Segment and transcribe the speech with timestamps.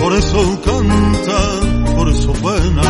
[0.00, 2.82] Por eso canta, por eso buena.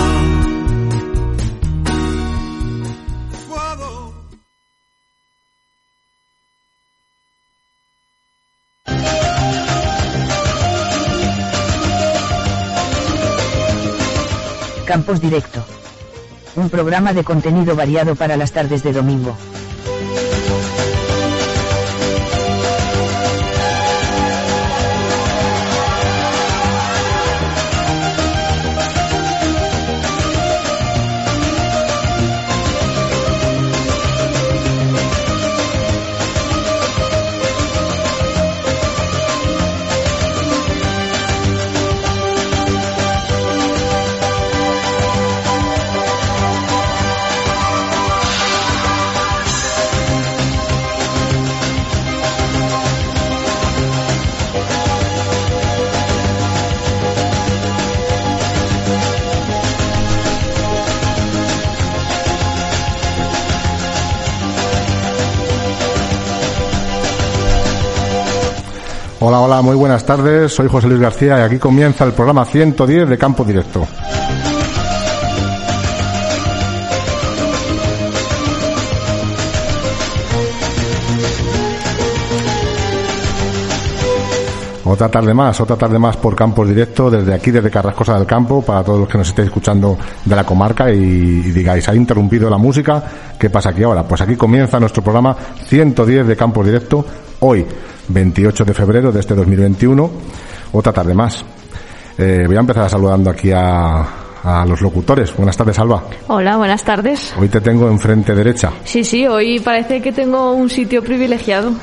[14.88, 15.62] Campos Directo.
[16.56, 19.36] Un programa de contenido variado para las tardes de domingo.
[69.20, 70.54] Hola, hola, muy buenas tardes.
[70.54, 73.84] Soy José Luis García y aquí comienza el programa 110 de Campo Directo.
[84.84, 88.62] Otra tarde más, otra tarde más por Campos Directo, desde aquí, desde Carrascosa del Campo,
[88.62, 92.56] para todos los que nos estéis escuchando de la comarca y, digáis, ¿ha interrumpido la
[92.56, 93.02] música?
[93.36, 94.04] ¿Qué pasa aquí ahora?
[94.04, 95.36] Pues aquí comienza nuestro programa
[95.66, 97.04] 110 de Campos Directo,
[97.40, 97.66] hoy,
[98.08, 100.10] 28 de febrero de este 2021,
[100.72, 101.44] otra tarde más.
[102.16, 104.04] Eh, voy a empezar saludando aquí a,
[104.42, 105.34] a los locutores.
[105.36, 106.02] Buenas tardes, Alba.
[106.26, 107.34] Hola, buenas tardes.
[107.38, 108.72] Hoy te tengo enfrente derecha.
[108.84, 111.72] Sí, sí, hoy parece que tengo un sitio privilegiado.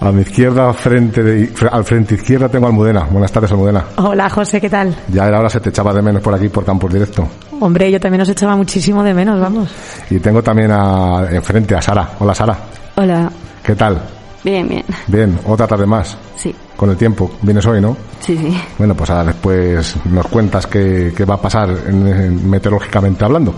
[0.00, 3.00] A mi izquierda, frente de, al frente izquierda tengo a Almudena.
[3.10, 3.84] Buenas tardes, Almudena.
[3.96, 4.94] Hola José, ¿qué tal?
[5.08, 7.26] Ya era hora, se te echaba de menos por aquí, por Campos Directo.
[7.58, 9.68] Hombre, yo también os echaba muchísimo de menos, vamos.
[10.08, 12.10] Y tengo también a, enfrente a Sara.
[12.20, 12.56] Hola, Sara.
[12.94, 13.28] Hola.
[13.60, 14.00] ¿Qué tal?
[14.44, 14.84] Bien, bien.
[15.08, 16.16] Bien, otra tarde más.
[16.36, 17.30] Sí, Con el tiempo.
[17.42, 17.96] Vienes hoy, ¿no?
[18.20, 18.56] sí, sí.
[18.78, 23.54] Bueno, pues ahora después nos cuentas qué, qué va a pasar en- en meteorológicamente hablando.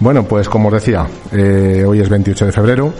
[0.00, 2.92] Bueno, pues como os decía, eh, hoy es 28 de febrero.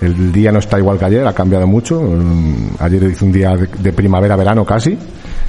[0.00, 2.00] El día no está igual que ayer, ha cambiado mucho.
[2.02, 4.98] Mm, Ayer hizo un día de, de primavera-verano casi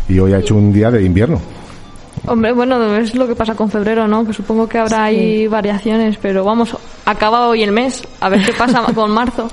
[0.07, 1.41] y hoy ha hecho un día de invierno.
[2.27, 4.25] Hombre, bueno, es lo que pasa con febrero, ¿no?
[4.25, 8.53] Que supongo que habrá ahí variaciones, pero vamos, acaba hoy el mes, a ver qué
[8.53, 9.49] pasa con marzo.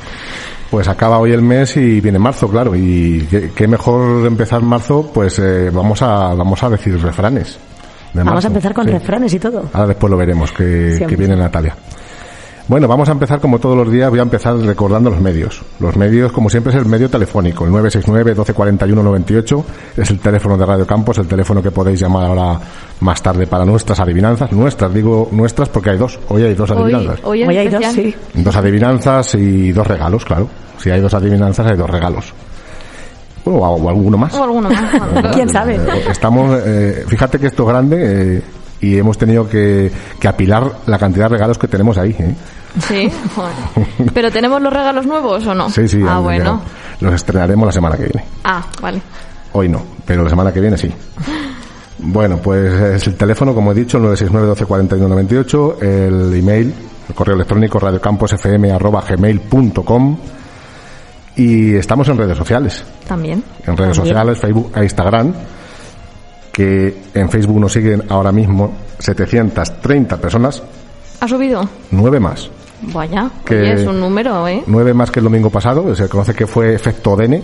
[0.71, 2.77] Pues acaba hoy el mes y viene marzo, claro.
[2.77, 7.59] Y qué, qué mejor empezar marzo, pues eh, vamos a vamos a decir refranes.
[8.15, 8.93] Vamos a empezar con Sí.
[8.93, 9.65] refranes y todo.
[9.73, 11.75] Ahora después lo veremos, que viene Natalia.
[12.71, 15.61] Bueno, vamos a empezar como todos los días, voy a empezar recordando los medios.
[15.81, 19.65] Los medios, como siempre, es el medio telefónico, el 969-1241-98,
[19.97, 22.61] es el teléfono de Radio Campos, el teléfono que podéis llamar ahora
[23.01, 24.53] más tarde para nuestras adivinanzas.
[24.53, 27.19] Nuestras, digo nuestras porque hay dos, hoy hay dos adivinanzas.
[27.25, 28.15] hoy, Hoy hay dos, sí.
[28.35, 30.49] Dos adivinanzas y dos regalos, claro.
[30.79, 32.33] Si hay dos adivinanzas, hay dos regalos.
[33.47, 34.33] O, o alguno más.
[34.35, 35.11] O alguno más.
[35.13, 35.31] bueno.
[35.33, 35.75] ¿Quién sabe?
[35.75, 38.43] Eh, Estamos, eh, fíjate que esto es grande eh,
[38.81, 42.15] y hemos tenido que, que apilar la cantidad de regalos que tenemos ahí.
[42.17, 42.33] ¿eh?
[42.87, 43.11] Sí.
[44.15, 45.69] ¿Pero tenemos los regalos nuevos o no?
[45.71, 46.01] Sí, sí.
[46.07, 46.63] Ah, bueno.
[47.01, 48.25] Los estrenaremos la semana que viene.
[48.45, 49.03] Ah, vale.
[49.53, 50.93] Hoy no, pero la semana que viene sí.
[52.03, 56.73] Bueno, pues es el teléfono, como he dicho, 969-1241-98, el email,
[57.09, 60.17] el correo electrónico radiocamposfm.gmail.com
[61.37, 62.83] y estamos en redes sociales.
[63.07, 63.45] También.
[63.67, 64.05] en redes También.
[64.15, 65.35] sociales, Facebook e Instagram,
[66.53, 70.63] que en Facebook nos siguen ahora mismo 730 personas,
[71.21, 71.69] ¿Ha subido?
[71.91, 72.49] nueve más.
[72.83, 74.63] Vaya, Que- oye, es un número, ¿eh?
[74.67, 77.43] Nueve más que el domingo pasado, se conoce que fue efecto Odene,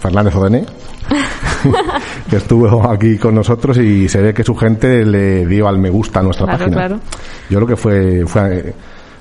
[0.00, 0.64] Fernández Odene,
[2.30, 5.90] que estuvo aquí con nosotros y se ve que su gente le dio al me
[5.90, 6.76] gusta a nuestra Claro, página.
[6.76, 7.00] claro.
[7.50, 8.74] Yo creo que fue, fue,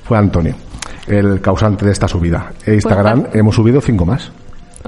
[0.03, 0.55] fue Antonio,
[1.07, 2.51] el causante de esta subida.
[2.65, 4.31] E Instagram Pues, hemos subido cinco más.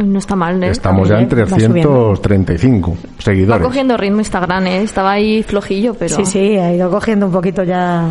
[0.04, 0.70] No está mal, ¿eh?
[0.70, 2.14] Estamos ya en bien, va subiendo.
[2.22, 3.66] 335 Va seguidores.
[3.66, 4.84] cogiendo ritmo Instagram, ¿eh?
[4.84, 6.16] Estaba ahí flojillo, pero...
[6.16, 8.08] Sí, sí, ha ido cogiendo un poquito ya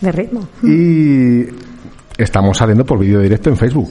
[0.00, 0.48] de ritmo.
[0.62, 1.42] Y
[2.18, 3.90] estamos saliendo por vídeo directo en Facebook.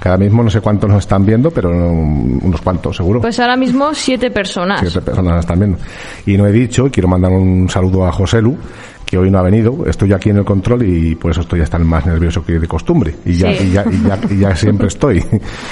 [0.00, 3.20] Que ahora mismo no sé cuántos nos están viendo, pero unos cuantos, seguro.
[3.20, 4.80] Pues ahora mismo siete personas.
[4.80, 5.78] Siete personas nos están viendo.
[6.26, 8.56] Y no he dicho, quiero mandar un saludo a José Lu,
[9.04, 9.84] que hoy no ha venido.
[9.86, 13.12] Estoy aquí en el control y por eso estoy hasta más nervioso que de costumbre.
[13.24, 13.64] Y ya, Sí.
[13.64, 15.24] y ya, y ya, y ya siempre estoy.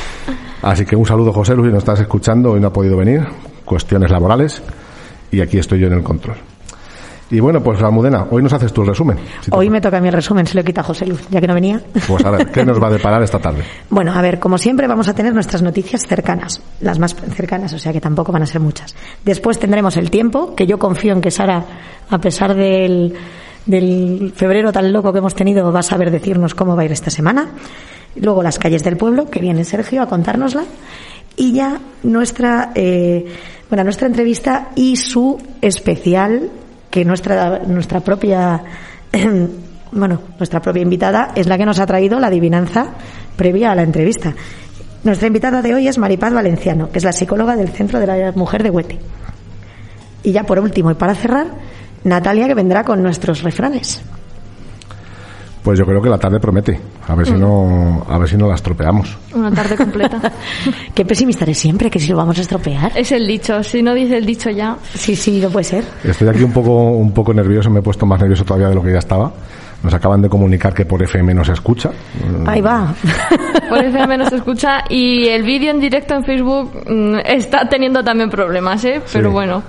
[0.63, 2.53] Así que un saludo, José Lu, si nos estás escuchando.
[2.53, 3.21] Hoy no ha podido venir.
[3.65, 4.61] Cuestiones laborales.
[5.31, 6.37] Y aquí estoy yo en el control.
[7.31, 9.19] Y bueno, pues Almudena, hoy nos haces el resumen.
[9.41, 11.47] Si Hoy me toca a mí el resumen, se lo quita José Luz, ya que
[11.49, 11.81] no venía.
[12.07, 13.65] Pues a ver, ¿qué nos va a deparar esta tarde?
[13.91, 17.79] Bueno, a ver, como siempre vamos a tener nuestras noticias cercanas, las más cercanas, o
[17.79, 18.95] sea que tampoco van a ser muchas.
[19.25, 21.65] Después tendremos el tiempo, que yo confío en que Sara,
[22.11, 23.15] a pesar del,
[23.65, 26.93] del febrero tan loco que hemos tenido, va a saber decirnos cómo va a ir
[26.93, 27.49] esta semana.
[28.17, 30.65] Luego las calles del pueblo, que viene Sergio a contárnosla.
[31.37, 33.27] Y ya nuestra, eh,
[33.69, 36.51] bueno, nuestra entrevista y su especial,
[36.97, 38.63] que nuestra, nuestra propia
[39.93, 42.87] bueno, nuestra propia invitada es la que nos ha traído la adivinanza
[43.37, 44.33] previa a la entrevista.
[45.05, 48.33] Nuestra invitada de hoy es Maripaz Valenciano, que es la psicóloga del Centro de la
[48.33, 48.99] Mujer de Huete.
[50.23, 51.49] Y ya por último y para cerrar,
[52.03, 54.01] Natalia que vendrá con nuestros refranes.
[55.67, 56.81] Pues yo creo que la tarde promete.
[57.09, 59.19] A ver si no, a ver si no la estropeamos.
[59.35, 60.21] Una tarde completa.
[60.95, 62.93] Qué pesimista eres siempre, que si lo vamos a estropear.
[62.95, 63.61] es el dicho.
[63.65, 64.77] Si no dice el dicho ya.
[64.95, 65.85] Sí, sí, no puede ser.
[66.05, 68.83] Estoy aquí un poco, un poco nervioso, me he puesto más nervioso todavía de lo
[68.85, 69.33] que ya estaba.
[69.83, 71.91] Nos acaban de comunicar que por FM no se escucha.
[72.47, 72.95] Ahí va.
[73.69, 74.85] Por FM no se escucha.
[74.89, 79.03] Y el vídeo en directo en Facebook mm, está teniendo también problemas, ¿eh?
[79.13, 79.33] Pero Sí.
[79.33, 79.63] bueno.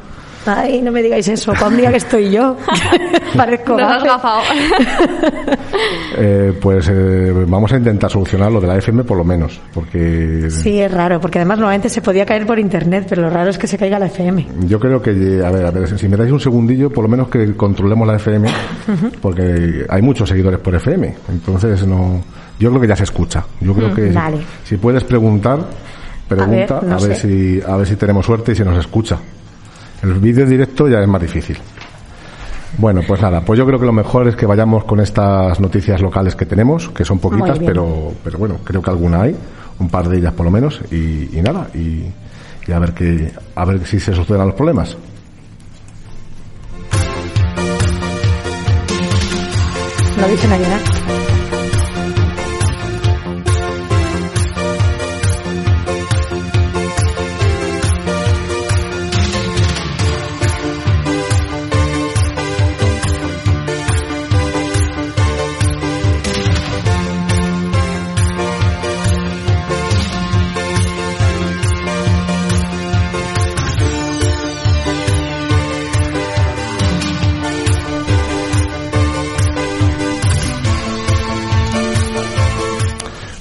[0.48, 1.52] Ay, no me digáis eso.
[1.54, 2.56] Para un día que estoy yo,
[3.36, 4.08] parezco Nos has gafe.
[4.08, 4.42] gafado.
[6.20, 10.48] Eh, pues eh, vamos a intentar solucionar lo de la FM por lo menos, porque
[10.50, 13.58] Sí, es raro, porque además normalmente se podía caer por internet, pero lo raro es
[13.58, 14.48] que se caiga la FM.
[14.66, 15.12] yo creo que,
[15.46, 18.16] a ver, a ver, si me dais un segundillo, por lo menos que controlemos la
[18.16, 18.50] FM,
[19.22, 22.22] porque hay muchos seguidores por FM, entonces no,
[22.60, 23.44] yo creo que ya se escucha.
[23.62, 24.40] Yo creo que vale.
[24.64, 25.60] si puedes preguntar,
[26.28, 27.16] pregunta, a ver, no sé.
[27.16, 29.18] si a ver si tenemos suerte y si nos escucha.
[30.04, 31.58] El vídeo directo ya es más difícil.
[32.78, 36.02] Bueno, pues nada, pues yo creo que lo mejor es que vayamos con estas noticias
[36.02, 39.36] locales que tenemos, que son poquitas, pero, pero bueno, creo que alguna hay,
[39.80, 42.04] un par de ellas por lo menos, y, y nada, y,
[42.68, 44.96] y a ver que, a ver si se solucionan los problemas.
[50.20, 51.27] Lo dicen a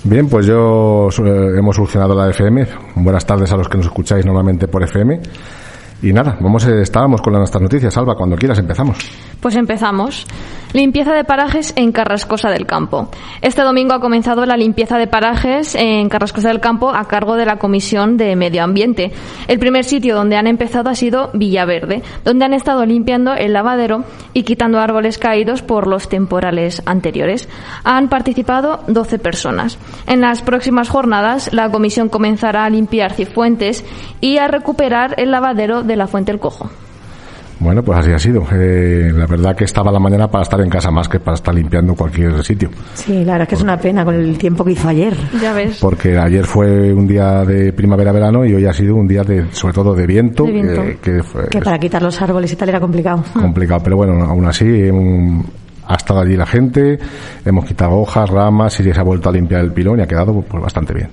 [0.08, 2.64] Bien, pues yo eh, hemos solucionado la FM.
[2.94, 5.20] Buenas tardes a los que nos escucháis normalmente por FM.
[6.02, 7.96] Y nada, vamos, eh, estábamos con nuestras noticias.
[7.96, 8.98] Alba, cuando quieras empezamos.
[9.40, 10.26] Pues empezamos.
[10.72, 13.08] Limpieza de parajes en Carrascosa del Campo.
[13.40, 17.46] Este domingo ha comenzado la limpieza de parajes en Carrascosa del Campo a cargo de
[17.46, 19.12] la Comisión de Medio Ambiente.
[19.48, 24.04] El primer sitio donde han empezado ha sido Villaverde, donde han estado limpiando el lavadero
[24.34, 27.48] y quitando árboles caídos por los temporales anteriores.
[27.84, 29.78] Han participado 12 personas.
[30.06, 33.84] En las próximas jornadas, la comisión comenzará a limpiar cifuentes
[34.20, 36.68] y a recuperar el lavadero de la Fuente El Cojo.
[37.58, 38.44] Bueno, pues así ha sido.
[38.52, 41.54] Eh, la verdad que estaba la mañana para estar en casa más que para estar
[41.54, 42.68] limpiando cualquier sitio.
[42.92, 45.16] Sí, la verdad es que es una pena con el tiempo que hizo ayer.
[45.40, 45.78] Ya ves.
[45.80, 49.72] Porque ayer fue un día de primavera-verano y hoy ha sido un día de, sobre
[49.72, 50.82] todo de viento, De viento.
[50.82, 53.24] eh, que fue Que para quitar los árboles y tal era complicado.
[53.32, 53.80] complicado.
[53.82, 55.40] Pero bueno, aún así mm,
[55.86, 56.98] ha estado allí la gente,
[57.42, 60.42] hemos quitado hojas, ramas y se ha vuelto a limpiar el pilón y ha quedado
[60.42, 61.08] pues bastante bien.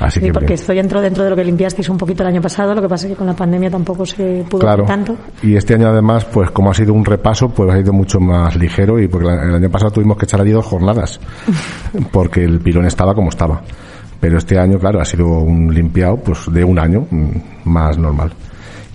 [0.00, 0.58] Así Sí, que porque bien.
[0.58, 2.88] esto ya entró dentro de lo que limpiasteis un poquito el año pasado, lo que
[2.88, 4.84] pasa es que con la pandemia tampoco se pudo Claro.
[4.84, 5.16] tanto.
[5.42, 8.56] Y este año además, pues como ha sido un repaso, pues ha ido mucho más
[8.56, 11.20] ligero y porque el año pasado tuvimos que echar allí dos jornadas
[12.12, 13.62] porque el pilón estaba como estaba.
[14.20, 17.30] Pero este año, claro, ha sido un limpiado pues de un año mm,
[17.64, 18.32] más normal.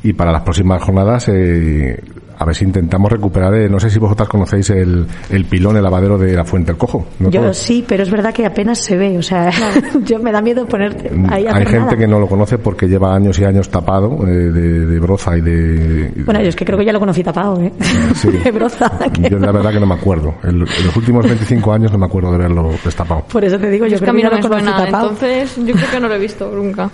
[0.03, 2.01] Y para las próximas jornadas, eh,
[2.39, 5.83] a ver si intentamos recuperar, eh, no sé si vosotras conocéis el, el pilón, el
[5.83, 7.05] lavadero de la Fuente del Cojo.
[7.19, 7.57] ¿no Yo todos?
[7.57, 9.49] sí, pero es verdad que apenas se ve, o sea,
[10.05, 11.97] yo me da miedo ponerte ahí a Mm, Hay gente nada.
[11.97, 15.41] que no lo conoce porque lleva años y años tapado eh, de, de broza y
[15.41, 16.11] de...
[16.25, 17.71] Bueno, yo es que creo que ya lo conocí tapado, ¿eh?
[18.15, 18.29] Sí.
[18.43, 18.91] De broza.
[19.29, 20.35] Yo la verdad que no me acuerdo.
[20.43, 23.23] En en los últimos 25 años no me acuerdo de verlo destapado.
[23.31, 24.63] Por eso te digo, yo Es que creo a mí que no lo me conocí
[24.65, 25.09] suena, tapado.
[25.09, 26.89] entonces yo creo que no lo he visto nunca.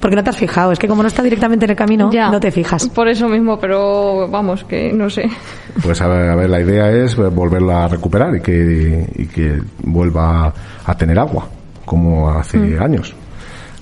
[0.00, 2.30] Porque no te has fijado, es que como no está directamente en el camino, Ya.
[2.30, 2.88] no te fijas.
[2.88, 5.28] Por eso mismo, pero vamos, que no sé.
[5.82, 9.60] Pues a ver, a ver, la idea es volverlo a recuperar y que, y que
[9.82, 10.52] vuelva
[10.84, 11.48] a tener agua.
[11.84, 13.14] como hace años.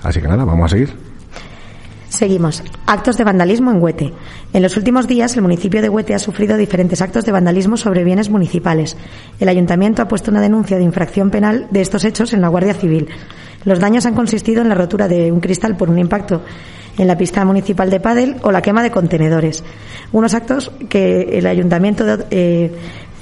[0.02, 0.94] Así que nada, vamos a seguir.
[2.08, 2.62] Seguimos.
[2.86, 4.12] Actos de vandalismo en Huete.
[4.52, 8.04] En los últimos días, el municipio de Huete ha sufrido diferentes actos de vandalismo sobre
[8.04, 8.96] bienes municipales.
[9.40, 12.74] El ayuntamiento ha puesto una denuncia de infracción penal de estos hechos en la Guardia
[12.74, 13.08] Civil.
[13.64, 16.42] Los daños han consistido en la rotura de un cristal por un impacto
[16.98, 19.64] en la pista municipal de Padel o la quema de contenedores.
[20.12, 22.72] Unos actos que el ayuntamiento eh,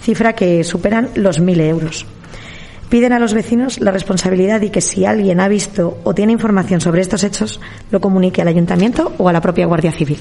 [0.03, 2.07] cifra que superan los mil euros
[2.95, 6.81] piden a los vecinos la responsabilidad y que si alguien ha visto o tiene información
[6.81, 10.21] sobre estos hechos, lo comunique al ayuntamiento o a la propia Guardia Civil.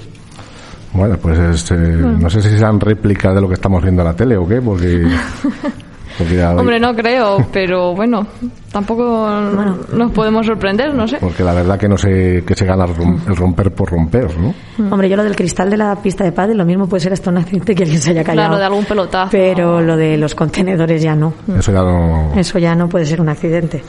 [0.93, 4.15] Bueno, pues este, no sé si serán réplicas de lo que estamos viendo en la
[4.15, 5.05] tele o qué, porque
[6.58, 8.25] Hombre, no creo, pero bueno,
[8.72, 9.27] tampoco
[9.93, 11.17] nos podemos sorprender, no sé.
[11.20, 14.53] Porque la verdad que no sé qué se gana el romper por romper, ¿no?
[14.77, 14.91] Mm.
[14.91, 17.29] Hombre, yo lo del cristal de la pista de pádel, lo mismo puede ser hasta
[17.29, 18.50] un accidente que alguien se haya callado.
[18.50, 19.29] Claro, de algún pelotazo.
[19.32, 21.34] Pero lo de los contenedores ya no.
[21.58, 22.32] Eso ya no...
[22.36, 23.84] Eso ya no puede ser un accidente.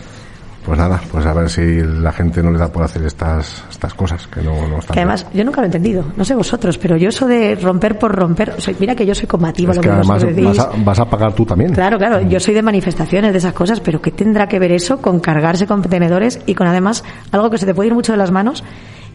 [0.64, 3.92] Pues nada, pues a ver si la gente no le da por hacer estas, estas
[3.92, 4.94] cosas que no, no están.
[4.94, 7.98] Que además, yo nunca lo he entendido, no sé vosotros, pero yo eso de romper
[7.98, 11.04] por romper, mira que yo soy combativa, es lo que además vas a, vas a,
[11.04, 11.74] pagar tú también.
[11.74, 15.02] Claro, claro, yo soy de manifestaciones, de esas cosas, pero ¿qué tendrá que ver eso
[15.02, 18.30] con cargarse contenedores y con además algo que se te puede ir mucho de las
[18.30, 18.64] manos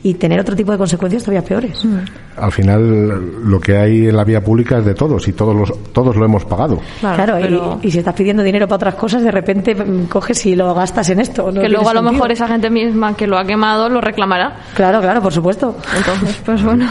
[0.01, 1.83] y tener otro tipo de consecuencias todavía peores.
[1.83, 1.97] Mm.
[2.37, 5.91] Al final, lo que hay en la vía pública es de todos y todos los,
[5.91, 6.79] todos lo hemos pagado.
[7.01, 7.37] Claro,
[7.81, 11.09] y, si estás pidiendo dinero para otras cosas, de repente mm, coges y lo gastas
[11.09, 11.51] en esto.
[11.51, 14.55] que luego a lo mejor esa gente misma que lo ha quemado lo reclamará.
[14.73, 15.75] Claro, claro, por supuesto.
[15.95, 16.87] Entonces, pues bueno.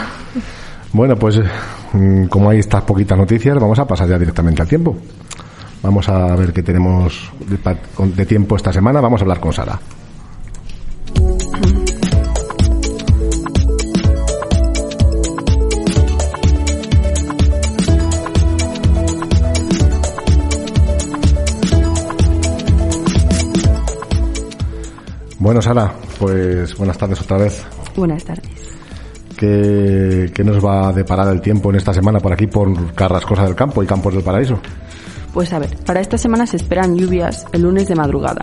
[0.93, 1.41] Bueno, pues
[1.93, 4.97] mm, como hay estas poquitas noticias, vamos a pasar ya directamente al tiempo.
[5.83, 7.31] Vamos a ver qué tenemos
[8.17, 9.01] de tiempo esta semana.
[9.01, 9.79] Vamos a hablar con Sara.
[25.49, 27.65] Bueno, Sara, pues buenas tardes otra vez.
[27.97, 28.45] Buenas tardes.
[29.35, 33.55] ¿Qué, nos va a deparar el tiempo en esta semana por aquí, por Carrascosa del
[33.55, 34.61] Campo y Campos del Paraíso?
[35.33, 38.43] Pues a ver, para esta semana se esperan lluvias el lunes de madrugada,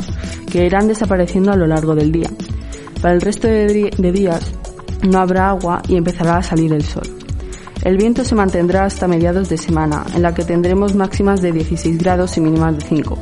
[0.52, 2.32] que irán desapareciendo a lo largo del día.
[3.04, 4.52] Para el resto de, de días
[5.08, 7.04] no habrá agua y empezará a salir el sol.
[7.84, 12.00] El viento se mantendrá hasta mediados de semana, en la que tendremos máximas de 16
[12.00, 13.18] grados y mínimas de 5,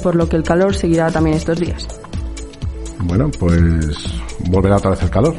[0.00, 1.88] por lo que el calor seguirá también estos días.
[3.00, 5.34] Bueno, pues volverá otra vez el calor.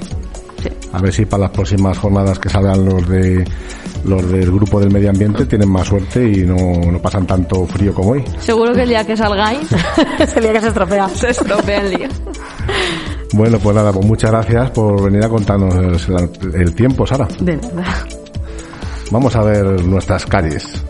[0.91, 3.45] A ver si para las próximas jornadas que salgan los de
[4.05, 6.55] los del grupo del medio ambiente tienen más suerte y no,
[6.91, 8.23] no pasan tanto frío como hoy.
[8.39, 9.67] Seguro que el día que salgáis
[10.19, 11.09] es el día que se estropea.
[11.09, 12.09] Se estropea el día.
[13.33, 17.27] Bueno, pues nada, pues muchas gracias por venir a contarnos el, el tiempo, Sara.
[17.39, 18.05] De nada.
[19.11, 20.83] Vamos a ver nuestras calles.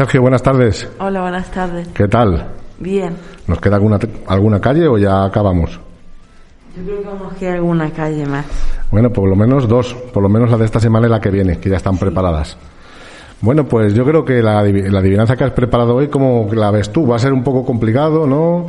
[0.00, 0.88] Sergio, buenas tardes.
[0.98, 1.86] Hola, buenas tardes.
[1.88, 2.46] ¿Qué tal?
[2.78, 3.14] Bien.
[3.46, 5.78] ¿Nos queda alguna, alguna calle o ya acabamos?
[6.74, 8.46] Yo creo que nos queda alguna calle más.
[8.90, 11.28] Bueno, por lo menos dos, por lo menos la de esta semana y la que
[11.28, 12.56] viene, que ya están preparadas.
[13.42, 16.90] Bueno, pues yo creo que la, la adivinanza que has preparado hoy, ¿cómo la ves
[16.90, 17.06] tú?
[17.06, 18.68] Va a ser un poco complicado, ¿no?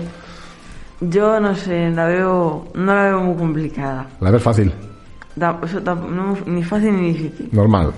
[0.99, 4.05] Yo no sé, la veo, no la veo muy complicada.
[4.19, 4.73] ¿La ves fácil?
[6.45, 7.47] ni fácil ni difícil.
[7.53, 7.93] Normal.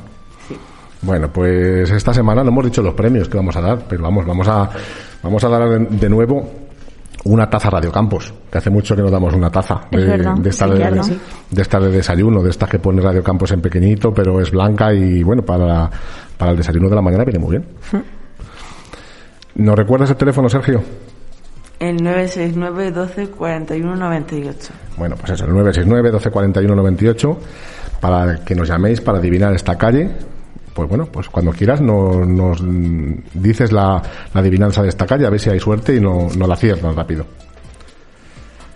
[1.04, 4.26] Bueno, pues esta semana no hemos dicho los premios que vamos a dar, pero vamos,
[4.26, 4.70] vamos a,
[5.22, 6.50] vamos a dar de, nuevo
[7.26, 10.68] una taza Radio Campos, que hace mucho que nos damos una taza de, de, esta
[11.80, 15.42] de, desayuno, de esta que pone Radio Campos en pequeñito, pero es blanca y bueno,
[15.44, 15.90] para,
[16.38, 17.66] para el desayuno de la mañana viene muy bien.
[19.56, 20.82] ¿Nos recuerdas el teléfono, Sergio?
[21.80, 24.74] El 969 12 41 98.
[24.98, 27.40] Bueno, pues eso, el 969 12 41 98
[28.00, 30.10] para que nos llaméis para adivinar esta calle
[30.74, 32.62] pues bueno, pues cuando quieras nos,
[33.34, 34.02] dices la,
[34.34, 37.26] adivinanza de esta calle, a ver si hay suerte y no, no la aciertas rápido.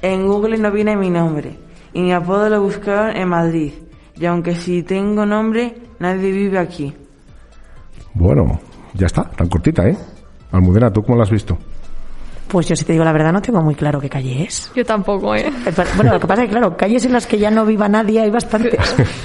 [0.01, 1.57] En Google no viene mi nombre
[1.93, 3.73] y mi apodo lo buscaron en Madrid.
[4.15, 6.93] Y aunque si tengo nombre, nadie vive aquí.
[8.13, 8.59] Bueno,
[8.93, 9.97] ya está, tan cortita, ¿eh?
[10.51, 11.57] Almudena, ¿tú cómo lo has visto?
[12.47, 14.71] Pues yo si te digo la verdad no tengo muy claro qué calle es.
[14.75, 15.47] Yo tampoco, ¿eh?
[15.47, 17.65] Eh, pero- Bueno, lo que pasa es que, claro, calles en las que ya no
[17.65, 18.79] viva nadie hay bastantes.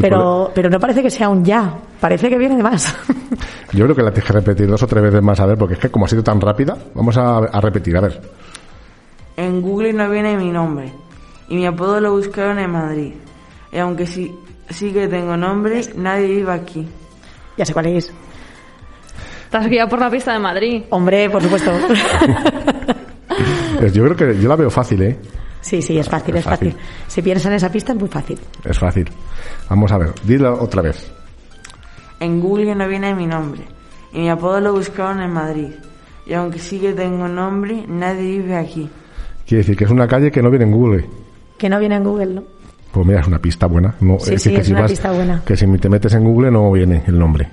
[0.00, 2.94] Pero, pero no parece que sea un ya, parece que viene de más.
[3.72, 5.74] Yo creo que la tienes que repetir dos o tres veces más, a ver, porque
[5.74, 8.20] es que como ha sido tan rápida, vamos a, a repetir, a ver.
[9.36, 10.92] En Google no viene mi nombre.
[11.48, 13.14] Y mi apodo lo buscaron en Madrid.
[13.72, 14.32] Y aunque sí,
[14.70, 16.86] sí que tengo nombre, nadie vive aquí.
[17.56, 18.12] ya sé cuál es.
[19.50, 20.82] Te has guiado por la pista de Madrid.
[20.90, 21.72] Hombre, por supuesto.
[23.78, 25.16] Pues yo creo que yo la veo fácil, ¿eh?
[25.60, 26.72] Sí, sí, es fácil, Es es fácil.
[26.72, 26.86] fácil.
[27.06, 28.38] Si piensas en esa pista es muy fácil.
[28.64, 29.08] Es fácil.
[29.68, 31.10] Vamos a ver, dila otra vez.
[32.20, 33.62] En Google no viene mi nombre.
[34.12, 35.68] Y mi apodo lo buscaron en Madrid.
[36.26, 38.88] Y aunque sí que tengo nombre, nadie vive aquí.
[39.46, 41.06] Quiere decir que es una calle que no viene en Google.
[41.56, 42.42] Que no viene en Google, ¿no?
[42.92, 43.94] Pues mira, es una pista buena.
[44.00, 45.42] No, Sí, decir, sí, que es si una pista buena.
[45.44, 47.48] Que si te metes en Google no viene el nombre.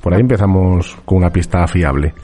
[0.00, 2.14] Por ahí empezamos con una pista fiable.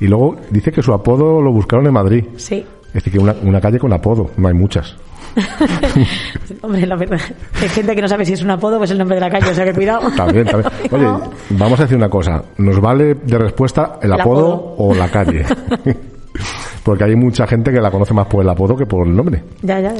[0.00, 2.24] Y luego dice que su apodo lo buscaron en Madrid.
[2.36, 2.64] Sí.
[2.88, 4.96] Es decir, que una, una calle con apodo, no hay muchas.
[6.62, 7.20] Hombre, la verdad.
[7.60, 9.30] Hay gente que no sabe si es un apodo o es el nombre de la
[9.30, 10.10] calle, o sea que cuidado.
[10.16, 10.70] También, también.
[10.90, 11.06] Oye,
[11.50, 12.42] vamos a decir una cosa.
[12.58, 14.74] Nos vale de respuesta el, El apodo, apodo.
[14.78, 15.44] o la calle.
[16.84, 19.42] Porque hay mucha gente que la conoce más por el apodo que por el nombre.
[19.62, 19.94] Ya, ya.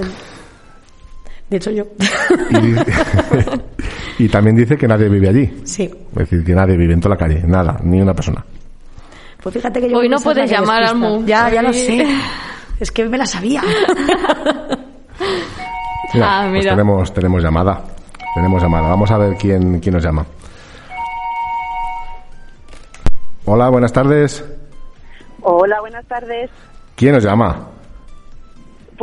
[1.53, 1.85] De hecho, yo.
[4.19, 5.61] Y, y también dice que nadie vive allí.
[5.65, 5.83] Sí.
[5.83, 7.43] Es decir, que nadie vive en toda la calle.
[7.47, 8.43] Nada, ni una persona.
[9.43, 9.99] Pues fíjate que yo.
[9.99, 11.09] Hoy no puedes llamar al despista.
[11.11, 11.27] Mu.
[11.27, 12.07] Ya, ya lo sé.
[12.81, 13.61] Es que me la sabía.
[16.15, 17.83] Mira, Ah, pues tenemos, tenemos llamada.
[18.35, 18.89] Tenemos llamada.
[18.89, 20.25] Vamos a ver quién, quién nos llama.
[23.45, 24.43] Hola, buenas tardes.
[25.43, 26.49] Hola, buenas tardes.
[26.97, 27.72] ¿Quién nos llama?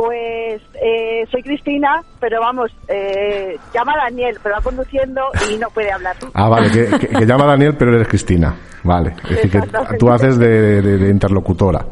[0.02, 5.20] Pues eh, soy Cristina, pero vamos, eh, llama a Daniel, pero va conduciendo
[5.52, 6.16] y no puede hablar.
[6.32, 8.54] Ah, vale, que, que- que llama Daniel, pero eres Cristina.
[8.82, 9.10] Vale.
[9.24, 9.98] Es decir, que Exactamente.
[9.98, 11.84] tú haces de, de- de interlocutora.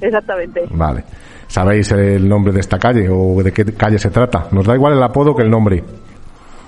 [0.00, 0.62] Exactamente.
[0.70, 1.04] Vale.
[1.46, 4.48] ¿Sabéis el nombre de esta calle o de qué calle se trata?
[4.50, 5.84] Nos da igual el apodo que el nombre.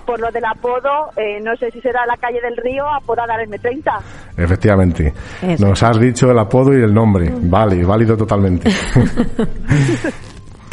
[0.06, 3.98] Por lo del apodo, eh, no sé si será la calle del río apodada M30.
[4.36, 5.12] Efectivamente.
[5.42, 5.66] Eso.
[5.66, 7.32] Nos has dicho el apodo y el nombre.
[7.34, 8.70] Vale, válido totalmente.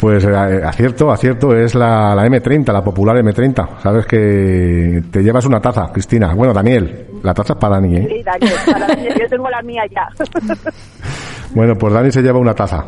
[0.04, 3.78] pues eh, acierto, acierto, es la, la M30, la popular M30.
[3.80, 6.34] Sabes que te llevas una taza, Cristina.
[6.34, 8.06] Bueno, Daniel, la taza es para Dani, ¿eh?
[8.10, 10.06] Sí, Daniel, para Daniel, yo tengo la mía ya.
[11.54, 12.84] Bueno, pues Dani se lleva una taza.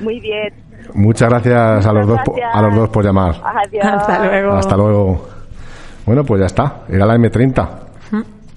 [0.00, 0.52] Muy bien.
[0.92, 2.18] Muchas gracias a los dos,
[2.52, 3.36] a los dos por llamar.
[3.42, 3.82] Adiós.
[3.86, 4.52] Hasta luego.
[4.52, 5.28] Hasta luego.
[6.04, 6.82] Bueno, pues ya está.
[6.86, 7.68] Era la M30.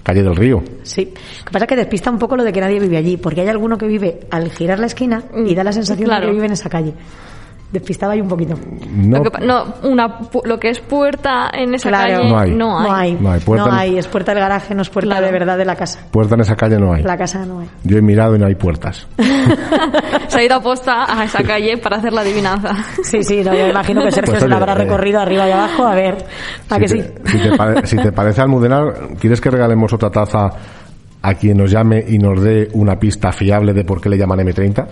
[0.04, 0.62] Calle del Río.
[0.82, 1.14] Sí.
[1.14, 3.40] Lo que pasa es que despista un poco lo de que nadie vive allí, porque
[3.40, 6.26] hay alguno que vive al girar la esquina y da la sensación Claro.
[6.26, 6.94] de que vive en esa calle.
[7.74, 8.54] Despistaba ahí un poquito.
[8.88, 12.18] No, Lo, que, no, una, lo que es puerta en esa Claro.
[12.20, 12.52] calle No hay.
[12.52, 12.86] no hay.
[12.88, 13.14] No hay.
[13.20, 13.98] No hay puerta No ni- hay.
[13.98, 15.26] Es puerta del garaje, no es puerta Claro.
[15.26, 16.00] de verdad de la casa.
[16.12, 17.02] puerta en esa calle no hay.
[17.02, 17.68] La casa no hay.
[17.84, 19.08] Yo he mirado y no hay puertas.
[20.28, 22.76] Se ha ido a posta a esa calle para hacer la adivinanza.
[23.04, 25.52] Sí, sí, no, yo imagino que Sergio Pues, se la habrá eh, recorrido arriba y
[25.52, 25.84] abajo.
[25.86, 26.18] A ver,
[26.70, 27.08] ¿a que si, sí?
[27.24, 30.50] te, si, te pare- si te parece, Almudenar, ¿quieres que regalemos otra taza
[31.24, 34.40] a quien nos llame y nos dé una pista fiable de por qué le llaman
[34.40, 34.86] M30?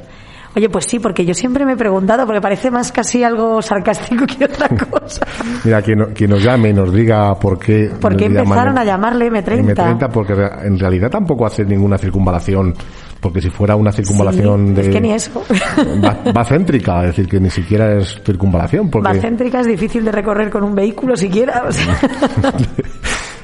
[0.56, 4.26] Oye, pues sí, porque yo siempre me he preguntado, porque parece más casi algo sarcástico
[4.26, 5.26] que otra cosa.
[5.64, 7.90] Mira, quien, quien nos llame y nos diga por qué...
[8.00, 9.74] ¿Por qué empezaron a llamarle M30?
[9.74, 12.74] M30 porque en realidad tampoco hace ninguna circunvalación,
[13.22, 14.82] porque si fuera una circunvalación Sí, de...
[14.82, 15.42] es que ni eso.
[16.04, 19.08] Va, va céntrica, es decir, que ni siquiera es circunvalación, porque...
[19.08, 21.64] Va céntrica es difícil de recorrer con un vehículo siquiera.
[21.68, 21.98] o sea.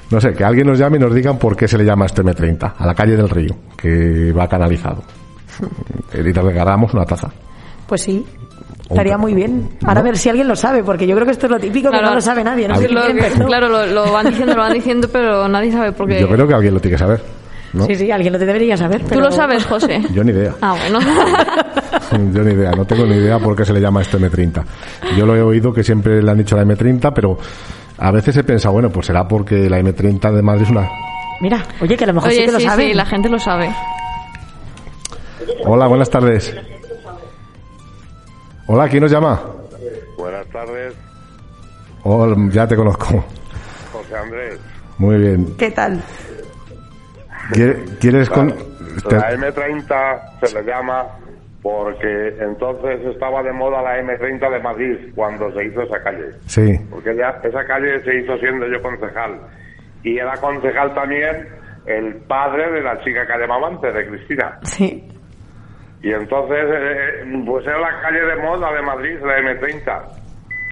[0.09, 2.23] No sé, que alguien nos llame y nos digan por qué se le llama este
[2.23, 5.03] M30, a la calle del río, que va canalizado.
[6.13, 7.29] Y le regalamos una taza.
[7.87, 8.25] Pues sí,
[8.89, 9.69] estaría muy bien.
[9.85, 11.89] Ahora a ver si alguien lo sabe, porque yo creo que esto es lo típico
[11.91, 12.67] que no lo sabe nadie.
[12.67, 15.71] No sé quién Lo que- claro, lo, lo van diciendo, lo van diciendo, pero nadie
[15.71, 16.19] sabe por qué.
[16.21, 17.21] Yo creo que alguien lo tiene que saber.
[17.73, 17.85] ¿no?
[17.85, 19.01] Sí, sí, alguien lo debería saber.
[19.01, 20.01] Tú pero- lo sabes, José.
[20.13, 20.53] Yo ni idea.
[20.61, 20.99] Ah, bueno.
[22.33, 24.63] Yo ni idea, no tengo ni idea por qué se le llama este M30.
[25.17, 27.37] Yo lo he oído que siempre le han dicho la M30, pero
[27.97, 30.87] a veces he pensado, bueno, pues será porque la M30 de Madrid es una...
[31.41, 32.87] Mira, oye, que a lo mejor sí Oye, que lo sí, sabe.
[32.87, 33.69] sí, la gente lo sabe.
[35.65, 36.55] Hola, buenas tardes.
[38.67, 39.41] Hola, ¿quién nos llama?
[40.17, 40.93] Buenas tardes,
[42.03, 43.23] Oh, ya te conozco.
[43.91, 44.60] José Andrés.
[44.97, 45.55] Muy bien.
[45.57, 46.01] ¿Qué tal?
[47.51, 48.49] ¿Quiere- ¿Quieres con...?
[49.07, 51.05] te- La M30 se le llama
[51.62, 56.31] porque entonces estaba de moda la M30 de Madrid cuando se hizo esa calle.
[56.45, 59.39] Sí, Porque ya esa calle se hizo siendo yo concejal.
[60.03, 61.47] Y era concejal también
[61.86, 64.57] el padre de la chica que llamaba antes, de Cristina.
[64.63, 65.12] Sí.
[66.01, 70.01] Y entonces, eh, pues era la calle de moda de Madrid, la M30.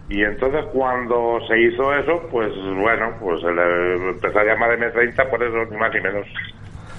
[0.08, 5.30] Y entonces cuando se hizo eso, pues bueno, pues se le empezó a llamar M30
[5.30, 6.28] por eso, ni más ni menos.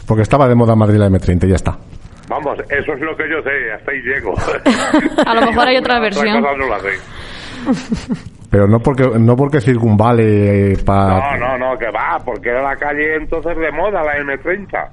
[0.08, 1.78] porque estaba de moda Madrid la M30 y ya está.
[2.28, 4.34] Vamos, eso es lo que yo sé, hasta ahí llego.
[5.26, 6.42] A lo mejor hay otra versión.
[6.42, 8.22] cosas no las sé.
[8.50, 11.36] Pero no porque no porque circunvale para...
[11.36, 14.88] No, no, no, que va, porque era la calle entonces de moda, la M30.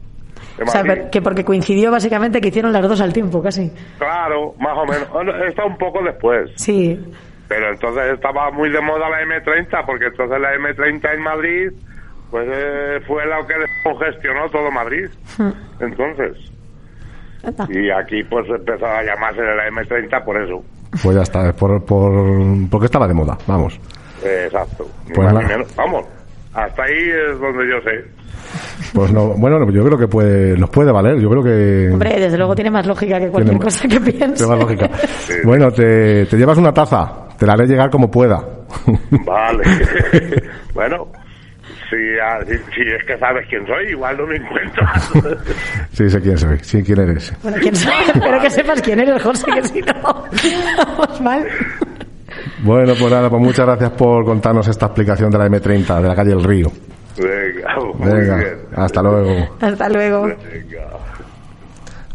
[0.62, 3.72] O sea, que porque coincidió básicamente que hicieron las dos al tiempo, casi.
[3.98, 5.08] Claro, más o menos.
[5.48, 6.52] Está un poco después.
[6.56, 7.00] Sí.
[7.48, 11.72] Pero entonces estaba muy de moda la M30, porque entonces la M30 en Madrid,
[12.30, 15.10] pues eh, fue lo que congestionó todo Madrid.
[15.80, 16.38] Entonces.
[17.70, 20.64] Y aquí pues empezó a llamarse la M30 por eso.
[21.02, 22.12] Pues ya está, por, por,
[22.70, 23.80] porque estaba de moda, vamos.
[24.24, 24.88] Eh, exacto.
[25.14, 25.76] Pues menos.
[25.76, 26.06] Vamos,
[26.54, 28.06] hasta ahí es donde yo sé.
[28.94, 31.90] Pues no, bueno, yo creo que puede, nos puede valer, yo creo que...
[31.92, 34.36] Hombre, desde luego tiene más lógica que cualquier Tiene- cosa que piense.
[34.46, 34.90] Tiene más lógica.
[35.44, 38.44] Bueno, te, te llevas una taza, te la haré llegar como pueda.
[39.26, 39.64] Vale.
[40.76, 41.08] bueno,
[41.90, 45.12] si, ah, si, si es que sabes quién soy, igual no me encuentras.
[45.94, 47.32] Sí, sé quién soy, sí, quién eres.
[47.44, 49.94] Bueno, quién sabe, espero que sepas quién eres, José, que si no,
[50.98, 51.48] vamos mal.
[52.64, 56.16] Bueno, pues nada, pues muchas gracias por contarnos esta explicación de la M30, de la
[56.16, 56.72] calle El Río.
[57.18, 58.58] Venga, muy Venga, bien.
[58.76, 59.48] hasta luego.
[59.60, 60.28] Hasta luego.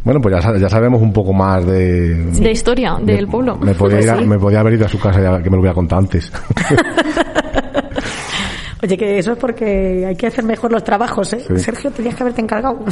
[0.04, 2.14] Bueno, pues ya, sa- ya sabemos un poco más de...
[2.32, 3.56] De historia del pueblo.
[3.58, 4.24] Me podía, ir a- Sí.
[4.26, 6.32] me podía haber ido a su casa ya que me lo hubiera contado antes.
[8.82, 11.44] Oye, que eso es porque hay que hacer mejor los trabajos, ¿eh?
[11.46, 11.58] Sí.
[11.58, 12.78] Sergio, tenías que haberte encargado.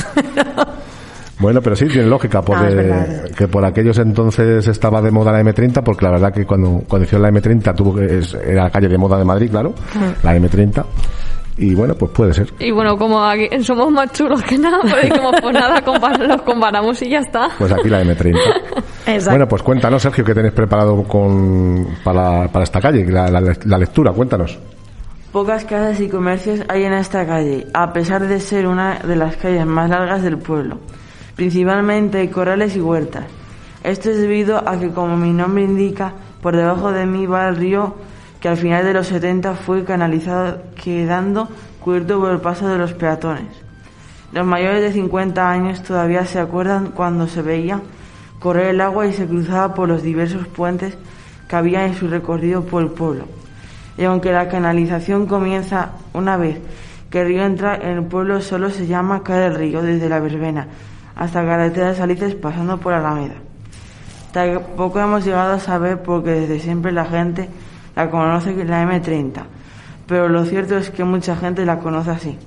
[1.38, 5.42] Bueno, pero sí, tiene lógica, porque Ah, que por aquellos entonces estaba de moda la
[5.42, 8.70] M30, porque la verdad que cuando, cuando hicieron la M30 tuvo que, es- era la
[8.70, 9.74] calle de moda de Madrid, claro,
[10.22, 10.82] la M30,
[11.58, 12.52] y bueno, pues puede ser.
[12.58, 16.40] Y bueno, como aquí somos más chulos que nada, pues dijimos, pues nada, compar- los
[16.42, 17.48] comparamos y ya está.
[17.58, 18.34] Pues aquí la M30.
[19.06, 19.30] Exacto.
[19.30, 23.78] Bueno, pues cuéntanos, Sergio, qué tenéis preparado con, para, para esta calle, la, la- la
[23.78, 24.58] lectura, cuéntanos.
[25.32, 29.36] Pocas casas y comercios hay en esta calle, a pesar de ser una de las
[29.36, 30.78] calles más largas del pueblo.
[31.36, 33.26] Principalmente corrales y huertas.
[33.84, 37.56] Esto es debido a que, como mi nombre indica, por debajo de mí va el
[37.56, 37.94] río
[38.40, 41.48] que al final de los 70 fue canalizado quedando
[41.80, 43.48] cubierto por el paso de los peatones.
[44.32, 47.82] Los mayores de 50 años todavía se acuerdan cuando se veía
[48.40, 50.96] correr el agua y se cruzaba por los diversos puentes
[51.48, 53.26] que había en su recorrido por el pueblo.
[53.98, 56.58] Y aunque la canalización comienza una vez
[57.10, 60.18] que el río entra en el pueblo, solo se llama Calle del Río desde la
[60.18, 60.66] verbena
[61.16, 63.34] hasta Carretera de Salices pasando por Alameda.
[64.32, 67.48] Tampoco hemos llegado a saber porque desde siempre la gente
[67.96, 69.42] la conoce la M30,
[70.06, 72.38] pero lo cierto es que mucha gente la conoce así.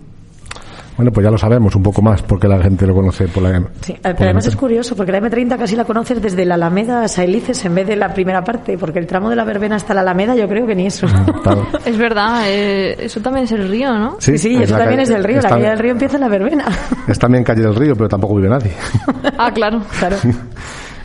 [1.00, 3.56] Bueno, pues ya lo sabemos un poco más, porque la gente lo conoce por la
[3.56, 3.68] M.
[3.80, 4.60] Sí, por pero la además es M30.
[4.60, 7.96] curioso, porque la M30 casi la conoces desde la Alameda a Sailices en vez de
[7.96, 10.76] la primera parte, porque el tramo de la verbena hasta la Alameda yo creo que
[10.76, 11.08] ni eso.
[11.42, 11.68] Claro.
[11.86, 14.18] Es verdad, eh, eso también es el río, ¿no?
[14.20, 16.28] Sí, sí, eso también calle- es del río, la calle del río empieza en la
[16.28, 16.66] verbena.
[17.08, 18.74] Es también calle del río, pero tampoco vive nadie.
[19.38, 19.82] Ah, claro.
[20.00, 20.18] Claro.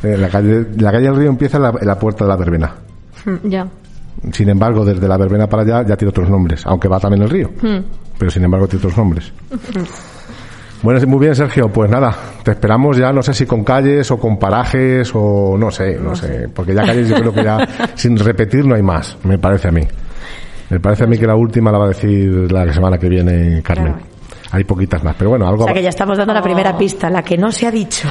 [0.02, 2.37] Eh, la, calle, la calle del río empieza en la, en la puerta de la
[2.37, 2.74] verbena.
[3.44, 3.64] Ya.
[4.33, 7.30] Sin embargo, desde la verbena para allá ya tiene otros nombres, aunque va también el
[7.30, 7.50] río.
[7.62, 7.78] Hmm.
[8.18, 9.33] Pero sin embargo tiene otros nombres.
[10.83, 11.68] Bueno, muy bien, Sergio.
[11.68, 15.70] Pues nada, te esperamos ya, no sé si con calles o con parajes o no
[15.70, 16.48] sé, no, sé.
[16.55, 19.70] Porque ya calles yo creo que ya sin repetir no hay más, me parece a
[19.70, 19.83] mí.
[20.70, 23.62] Me parece a mí que la última la va a decir la semana que viene
[23.62, 23.92] Carmen.
[23.94, 24.14] Claro.
[24.53, 25.64] Hay poquitas más, pero bueno, algo...
[25.64, 26.44] O sea que ya estamos dando la Oh.
[26.44, 28.09] primera pista, la que no se ha dicho.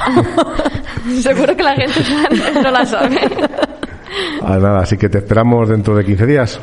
[1.22, 2.00] Seguro que la gente
[2.62, 3.18] no la sabe.
[4.42, 6.60] Ah, nada, así que te esperamos dentro de 15 días.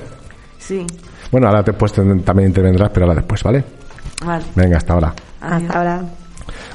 [0.60, 0.86] Sí,
[1.32, 3.64] Bueno, ahora después te- también intervendrás, pero ahora después, ¿vale?
[4.26, 4.44] vale.
[4.56, 5.14] Venga, hasta ahora.
[5.42, 6.02] Hasta ahora.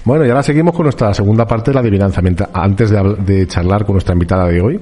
[0.05, 2.23] Bueno, y ahora seguimos con nuestra segunda parte de la adivinanza.
[2.23, 4.81] Mientras- antes de, de charlar con nuestra invitada de hoy,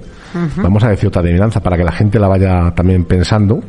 [0.57, 3.61] vamos a decir otra adivinanza para que la gente la vaya también pensando.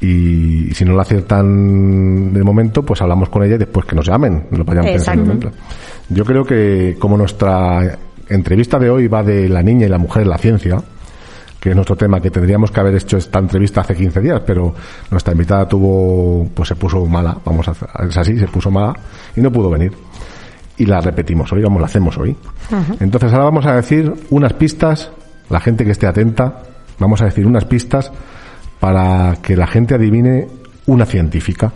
[0.00, 4.06] Y si no la aciertan de momento, pues hablamos con ella y después que nos
[4.06, 5.32] llamen, lo vayan pensando.
[5.32, 5.56] Exacto.
[6.10, 7.96] Yo creo que como nuestra
[8.28, 10.82] entrevista de hoy va de la niña y la mujer en la ciencia,
[11.60, 14.74] que es nuestro tema, que tendríamos que haber hecho esta entrevista hace 15 días, pero
[15.10, 17.72] nuestra invitada tuvo, pues se puso mala, vamos a
[18.04, 18.94] es así, se puso mala
[19.34, 19.92] y no pudo venir.
[20.78, 22.36] Y la repetimos hoy, vamos, la hacemos hoy.
[23.00, 25.10] Entonces ahora vamos a decir unas pistas,
[25.48, 26.62] la gente que esté atenta,
[26.98, 28.12] vamos a decir unas pistas
[28.78, 30.48] para que la gente adivine
[30.86, 31.72] una científica.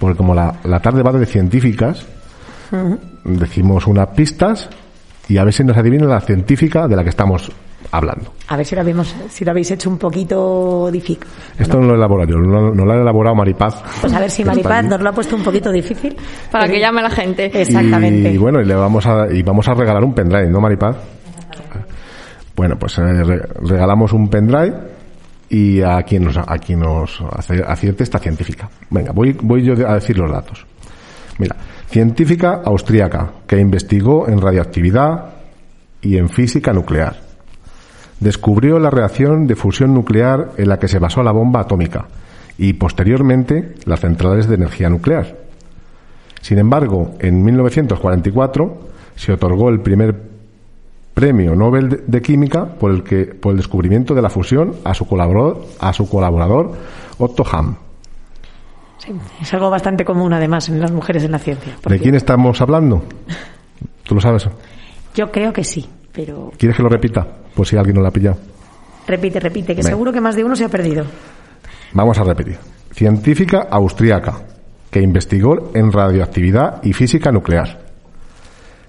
[0.00, 2.06] Porque como la, la tarde va de científicas,
[3.24, 4.68] decimos unas pistas
[5.28, 7.52] y a ver si nos adivina la científica de la que estamos
[7.92, 8.32] hablando.
[8.48, 11.26] A ver si lo, habéis, si lo habéis hecho un poquito difícil.
[11.58, 13.82] Esto no lo he elaborado yo, no, no lo ha elaborado Maripaz.
[14.00, 16.16] Pues a ver si Maripaz nos lo ha puesto un poquito difícil.
[16.50, 17.46] Para que llame la gente.
[17.60, 18.32] Exactamente.
[18.32, 20.96] Y bueno, y le vamos a, y vamos a regalar un pendrive, ¿no, Maripaz?
[22.56, 24.74] Bueno, pues eh, re- regalamos un pendrive
[25.48, 27.20] y a quien nos, a quien nos
[27.66, 28.68] acierte esta científica.
[28.90, 30.64] Venga, voy, voy yo a decir los datos.
[31.38, 31.56] Mira,
[31.88, 35.24] científica austríaca que investigó en radioactividad,
[36.02, 37.14] y en física nuclear.
[38.20, 42.06] Descubrió la reacción de fusión nuclear en la que se basó la bomba atómica
[42.58, 45.38] y posteriormente las centrales de energía nuclear.
[46.42, 48.78] Sin embargo, en 1944
[49.16, 50.28] se otorgó el primer
[51.14, 55.06] premio Nobel de- Química por el, que, por el descubrimiento de la fusión a su
[55.06, 56.72] colaborador, a su colaborador
[57.18, 57.76] Otto Hahn.
[58.98, 61.74] Sí, es algo bastante común además en las mujeres en la ciencia.
[61.86, 63.02] ¿De quién estamos hablando?
[64.04, 64.46] ¿Tú lo sabes?
[65.14, 67.26] Yo creo que sí, pero ¿Quieres que lo repita?
[67.54, 68.38] Por si alguien no lo ha pillado.
[69.06, 71.04] repite, repite, que seguro que más de uno se ha perdido.
[71.92, 72.56] Vamos a repetir.
[72.92, 74.42] Científica austríaca
[74.90, 77.80] que investigó en radioactividad y física nuclear.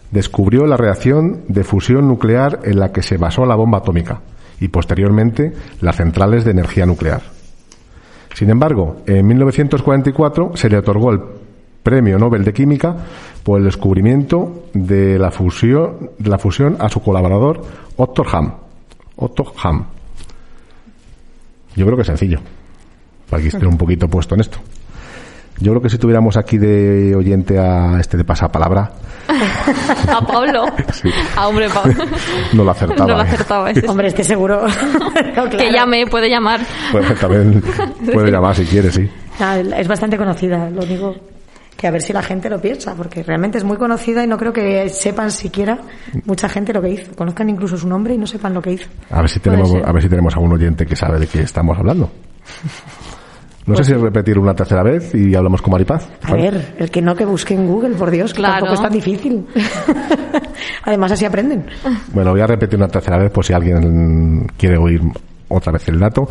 [0.09, 4.21] Descubrió la reacción de fusión nuclear en la que se basó la bomba atómica
[4.59, 7.21] y posteriormente las centrales de energía nuclear.
[8.33, 11.19] Sin embargo, en 1944 se le otorgó el
[11.83, 12.95] Premio Nobel de Química
[13.43, 17.61] por el descubrimiento de la fusión, de la fusión a su colaborador
[17.97, 18.53] Otto Hahn.
[19.15, 19.85] Otto Hahn.
[21.75, 22.39] Yo creo que es sencillo.
[23.29, 24.59] Para que esté un poquito puesto en esto.
[25.59, 28.91] Yo creo que si tuviéramos aquí de oyente a este de pasapalabra,
[30.07, 30.65] A Pablo.
[30.91, 31.09] Sí.
[31.35, 31.93] A hombre, Pablo.
[32.53, 33.07] no lo acertaba.
[33.07, 33.27] No lo ¿eh?
[33.27, 33.71] acertaba.
[33.71, 33.87] ese.
[33.87, 34.65] Hombre, este seguro.
[35.35, 36.59] No, Que llame, puede llamar.
[36.91, 37.63] Pues también
[38.13, 39.09] puede llamar si quiere, sí.
[39.39, 41.15] Ah, Es bastante conocida, lo digo
[41.81, 44.37] que a ver si la gente lo piensa, porque realmente es muy conocida y no
[44.37, 45.79] creo que sepan siquiera
[46.25, 47.11] mucha gente lo que hizo.
[47.15, 48.87] Conozcan incluso su nombre y no sepan lo que hizo.
[49.09, 51.75] A ver si tenemos, a ver si tenemos algún oyente que sabe de qué estamos
[51.77, 52.11] hablando.
[53.63, 56.09] No sé si repetir una tercera vez y hablamos con Maripaz.
[56.23, 58.53] A ver, el que no que busque en Google, por Dios, que Claro.
[58.65, 59.45] tampoco es tan difícil.
[60.83, 61.67] Además, así aprenden.
[62.11, 64.99] Bueno, voy a repetir una tercera vez por si alguien quiere oír
[65.47, 66.27] otra vez el dato.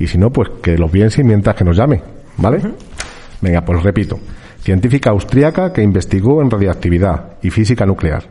[0.00, 2.02] Y si no, pues que lo piense mientras que nos llame.
[2.38, 2.60] ¿Vale?
[3.40, 4.18] Venga, pues repito.
[4.62, 8.22] Científica austríaca que investigó en radioactividad y física nuclear.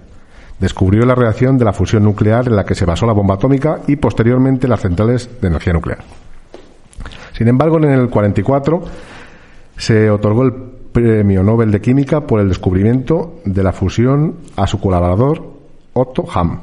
[0.59, 3.81] Descubrió la reacción de la fusión nuclear en la que se basó la bomba atómica
[3.87, 5.99] y posteriormente las centrales de energía nuclear.
[7.33, 8.81] Sin embargo, en el 44
[9.75, 10.53] se otorgó el
[10.93, 15.51] Premio Nobel de Química por el descubrimiento de la fusión a su colaborador
[15.93, 16.61] Otto Hahn.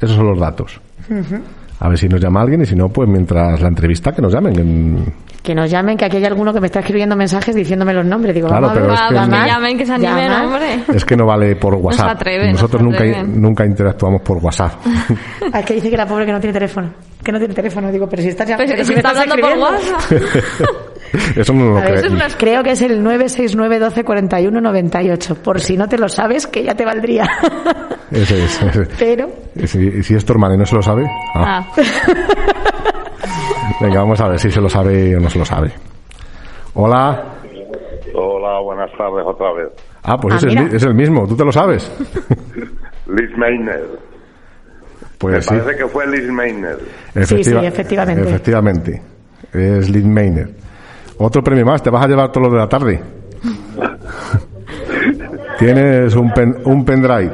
[0.00, 0.80] Esos son los datos.
[1.78, 4.32] A ver si nos llama alguien y si no, pues mientras la entrevista que nos
[4.32, 4.58] llamen.
[4.58, 5.12] En-
[5.42, 8.34] Que nos llamen, que aquí hay alguno que me está escribiendo mensajes diciéndome los nombres.
[8.34, 10.80] Digo, Claro, vamos a pero ver, es que- llamen, que se animen, hombre.
[10.94, 12.08] Es que no vale por WhatsApp.
[12.10, 14.72] atreven, Nosotros nunca, nunca interactuamos por WhatsApp.
[15.54, 16.90] Es que dice que la pobre que no tiene teléfono.
[17.22, 17.92] Que no tiene teléfono.
[17.92, 19.58] Digo, pero si estás ya- pero si si me está estás hablando por.
[19.58, 20.20] WhatsApp.
[21.36, 22.18] Eso no lo A ver, creo.
[22.38, 25.34] Creo que es el 969 12 41 98.
[25.36, 27.28] Por si no te lo sabes, que ya te valdría.
[28.10, 28.62] Ese es.
[28.62, 28.86] ese.
[28.98, 29.28] Pero,
[29.66, 31.04] Si, si es tu hermana y no se lo sabe.
[31.34, 31.66] ah.
[31.66, 31.72] Ah,
[33.80, 35.72] Venga, vamos a ver si se lo sabe o no se lo sabe.
[36.74, 37.34] Hola.
[38.14, 39.68] Hola, buenas tardes otra vez.
[40.02, 41.26] Ah, pues Ah, es, el, es el mismo.
[41.26, 41.90] ¿Tú te lo sabes?
[43.06, 43.80] Liz Meiner.
[43.82, 45.54] Me Pues sí.
[45.54, 46.78] parece que fue Liz Meiner.
[47.24, 48.22] Sí, sí, efectivamente.
[48.22, 49.02] Efectivamente.
[49.52, 50.50] Es Lynn Maynard.
[51.18, 51.82] Otro premio más.
[51.82, 53.00] Te vas a llevar todo lo de la tarde.
[55.58, 57.32] Tienes un, pen, un pendrive.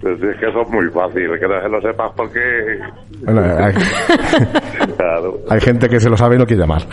[0.00, 2.40] Pues es que eso es muy fácil, que no se lo sepas porque...
[3.24, 3.74] Bueno, hay,
[4.96, 5.38] Claro.
[5.48, 6.82] hay gente que se lo sabe y no quiere llamar.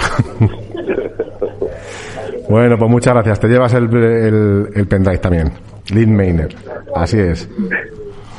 [2.50, 3.40] bueno, pues muchas gracias.
[3.40, 5.52] Te llevas el, el, el pendrive también.
[5.94, 6.54] Lynn Maynard.
[6.96, 7.50] Así es.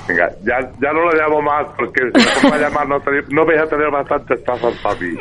[0.08, 3.44] Venga, ya, ya no lo llamo más porque si me a llamar no, te- no
[3.46, 5.14] vais a tener bastantes tazas para mí.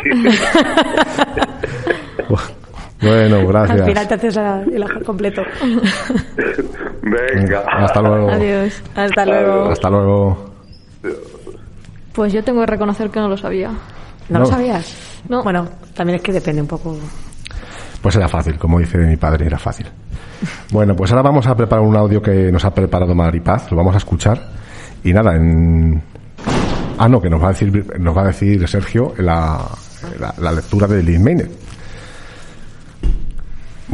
[3.02, 4.08] Bueno, al final gracias.
[4.08, 5.42] te haces la- el ajo completo.
[7.02, 7.64] Venga.
[7.70, 8.30] Hasta luego.
[8.30, 8.82] adiós.
[8.96, 9.70] Hasta luego.
[9.70, 10.46] Hasta luego.
[12.14, 13.70] Pues yo tengo que reconocer que no lo sabía.
[13.70, 13.78] ¿No,
[14.30, 14.40] No.
[14.40, 14.96] lo sabías?
[15.28, 15.44] No.
[15.44, 16.96] Bueno, también es que depende un poco.
[18.02, 19.88] Pues era fácil, como dice mi padre, era fácil.
[20.72, 23.96] Bueno, pues ahora vamos a preparar un audio que nos ha preparado Maripaz, lo vamos
[23.96, 24.42] a escuchar.
[25.04, 26.02] Y nada, en...
[26.98, 29.60] Ah, no, que nos va a decir, nos va a decir Sergio la,
[30.20, 31.50] la, la lectura de Lynn Maynard.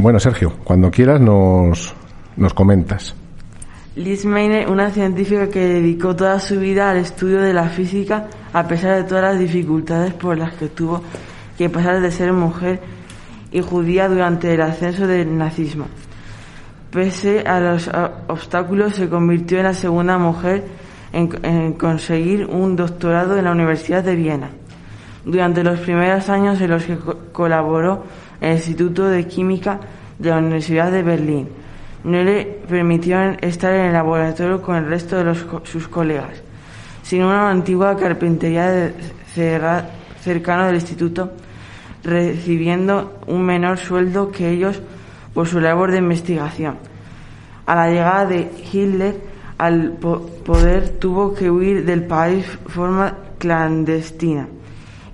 [0.00, 1.94] Bueno, Sergio, cuando quieras nos,
[2.36, 3.14] nos comentas.
[3.96, 8.66] Liz Meiner, una científica que dedicó toda su vida al estudio de la física a
[8.66, 11.02] pesar de todas las dificultades por las que tuvo
[11.58, 12.80] que pasar de ser mujer
[13.52, 15.86] y judía durante el ascenso del nazismo.
[16.90, 17.90] Pese a los
[18.28, 20.64] obstáculos, se convirtió en la segunda mujer
[21.12, 24.50] en, conseguir un doctorado en la Universidad de Viena.
[25.24, 28.04] Durante los primeros años en los que co- colaboró
[28.40, 29.80] el Instituto de Química
[30.18, 31.48] de la Universidad de Berlín,
[32.04, 36.42] no le permitieron estar en el laboratorio con el resto de sus colegas,
[37.02, 38.94] sino una antigua carpintería de
[39.34, 39.88] cerra-
[40.24, 41.32] del instituto,
[42.02, 44.80] recibiendo un menor sueldo que ellos
[45.34, 46.76] por su labor de investigación.
[47.66, 49.20] A la llegada de Hitler
[49.58, 54.48] al poder tuvo que huir del país de forma clandestina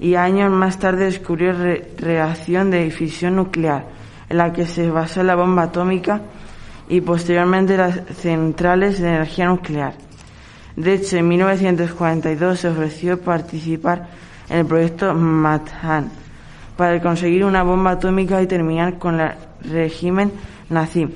[0.00, 1.52] y años más tarde descubrió
[1.98, 3.86] reacción de fisión nuclear
[4.28, 6.20] en la que se basó la bomba atómica
[6.88, 9.94] y posteriormente las centrales de energía nuclear.
[10.76, 14.08] De hecho, en 1942 se ofreció participar
[14.48, 16.10] en el proyecto Manhattan
[16.76, 19.32] para conseguir una bomba atómica y terminar con el
[19.62, 20.32] régimen
[20.68, 21.08] nazi.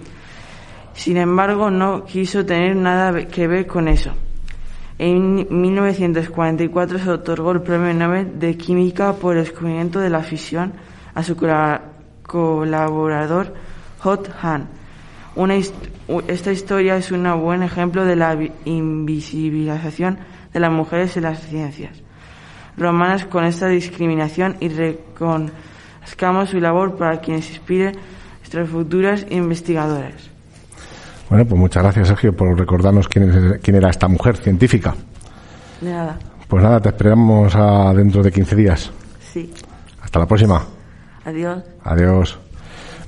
[0.94, 4.12] Sin embargo, no quiso tener nada que ver con eso.
[5.02, 10.74] En 1944 se otorgó el Premio Nobel de Química por el descubrimiento de la fisión
[11.14, 11.36] a su
[12.22, 13.54] colaborador
[14.00, 14.68] Hot Han.
[16.28, 18.36] esta historia es un buen ejemplo de la
[18.66, 20.18] invisibilización
[20.52, 22.02] de las mujeres en las ciencias
[22.76, 27.92] romanas con esta discriminación y reconozcamos su labor para quienes inspire
[28.40, 30.29] nuestras futuras investigadoras.
[31.30, 34.94] Bueno, pues muchas gracias, Sergio, por recordarnos quién, quién era esta mujer científica.
[35.80, 36.18] De nada.
[36.48, 38.90] Pues nada, te esperamos a dentro de 15 días.
[39.32, 39.50] Sí.
[40.02, 40.66] Hasta la próxima.
[41.24, 41.62] Adiós.
[41.84, 42.38] Adiós.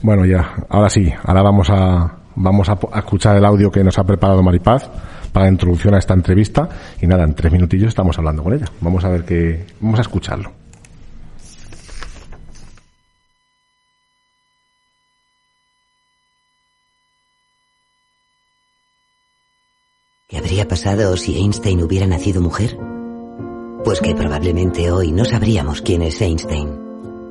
[0.02, 4.04] Bueno, ya, ahora sí, ahora vamos a, vamos a, escuchar el audio que nos ha
[4.04, 4.88] preparado Maripaz
[5.32, 6.68] para la introducción a esta entrevista.
[7.00, 8.66] Y nada, en tres minutillos estamos hablando con ella.
[8.80, 10.52] Vamos a ver qué, vamos a escucharlo.
[20.32, 22.78] ¿Qué habría pasado si Einstein hubiera nacido mujer?
[23.85, 26.80] Pues que probablemente hoy no sabríamos quién es Einstein.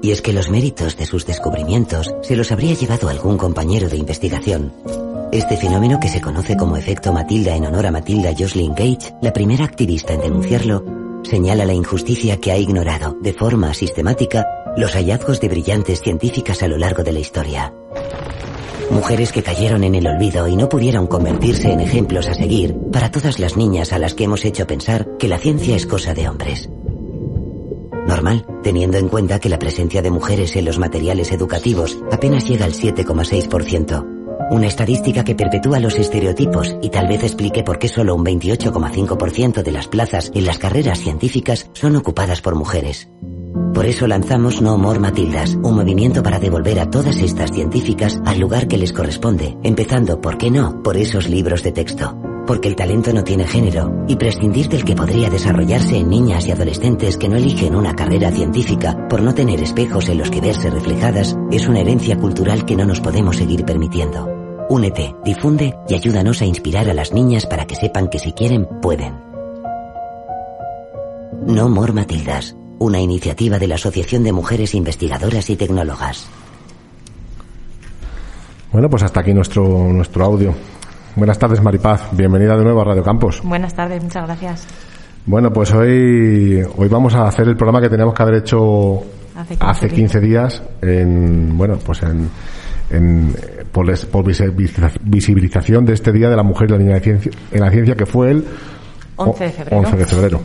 [0.04, 3.98] Y es que los méritos de sus descubrimientos se los habría llevado algún compañero de
[3.98, 4.72] investigación.
[5.32, 9.34] Este fenómeno que se conoce como efecto Matilda en honor a Matilda Jocelyn Gage, la
[9.34, 10.86] primera activista en denunciarlo,
[11.24, 14.46] señala la injusticia que ha ignorado de forma sistemática
[14.78, 17.74] los hallazgos de brillantes científicas a lo largo de la historia.
[18.92, 23.10] Mujeres que cayeron en el olvido y no pudieron convertirse en ejemplos a seguir para
[23.10, 26.28] todas las niñas a las que hemos hecho pensar que la ciencia es cosa de
[26.28, 26.70] hombres.
[28.06, 32.66] Normal, teniendo en cuenta que la presencia de mujeres en los materiales educativos apenas llega
[32.66, 34.06] al 7,6%.
[34.52, 39.64] Una estadística que perpetúa los estereotipos y tal vez explique por qué solo un 28,5%
[39.64, 43.08] de las plazas en las carreras científicas son ocupadas por mujeres.
[43.74, 48.40] Por eso lanzamos No More Matildas, un movimiento para devolver a todas estas científicas al
[48.40, 52.18] lugar que les corresponde, empezando, ¿por qué no?, por esos libros de texto.
[52.46, 56.52] Porque el talento no tiene género, y prescindir del que podría desarrollarse en niñas y
[56.52, 60.70] adolescentes que no eligen una carrera científica por no tener espejos en los que verse
[60.70, 64.28] reflejadas, es una herencia cultural que no nos podemos seguir permitiendo.
[64.70, 68.68] Únete, difunde y ayúdanos a inspirar a las niñas para que sepan que si quieren,
[68.82, 69.14] pueden.
[71.46, 76.28] No More Matildas, una iniciativa de la Asociación de Mujeres Investigadoras y Tecnólogas.
[78.72, 80.54] Bueno, pues hasta aquí nuestro, nuestro audio.
[81.16, 82.10] Buenas tardes, Maripaz.
[82.12, 83.42] Bienvenida de nuevo a Radio Campos.
[83.44, 84.68] Buenas tardes, muchas gracias.
[85.28, 89.04] Bueno, pues hoy, hoy vamos a hacer el programa que teníamos que haber hecho
[89.60, 92.30] hace 15, días en, bueno, pues en,
[92.90, 93.36] en
[93.72, 93.86] por,
[95.04, 98.32] visibilización de este Día de la Mujer y la Niña en la Ciencia, que fue
[98.32, 98.48] el
[99.18, 99.78] 11 de febrero.
[99.78, 100.42] 11 de febrero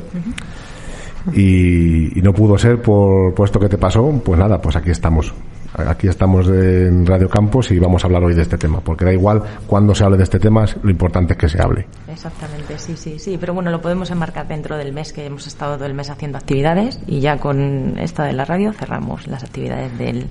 [1.34, 5.32] y, no pudo ser por, puesto que te pasó, pues nada, pues aquí estamos.
[5.74, 9.12] Aquí estamos en Radio Campos y vamos a hablar hoy de este tema, porque da
[9.12, 11.86] igual cuando se hable de este tema, lo importante es que se hable.
[12.08, 15.76] Exactamente, sí, sí, sí, pero bueno, lo podemos enmarcar dentro del mes que hemos estado
[15.76, 19.98] todo el mes haciendo actividades y ya con esta de la radio cerramos las actividades
[19.98, 20.28] del,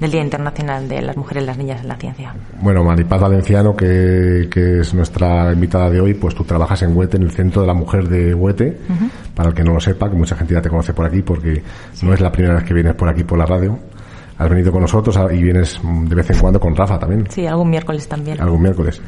[0.00, 2.34] del Día Internacional de las Mujeres y las Niñas en la Ciencia.
[2.60, 7.18] Bueno, Maripaz Valenciano, que, que, es nuestra invitada de hoy, pues tú trabajas en Huete,
[7.18, 8.78] en el Centro de la Mujer de Huete,
[9.34, 11.62] para el que no lo sepa, que mucha gente ya te conoce por aquí, porque
[12.02, 13.78] no es la primera vez que vienes por aquí por la radio.
[14.38, 17.26] Has venido con nosotros y vienes de vez en cuando con Rafa también.
[17.28, 18.40] Sí, algún miércoles también.
[18.40, 19.02] Algún miércoles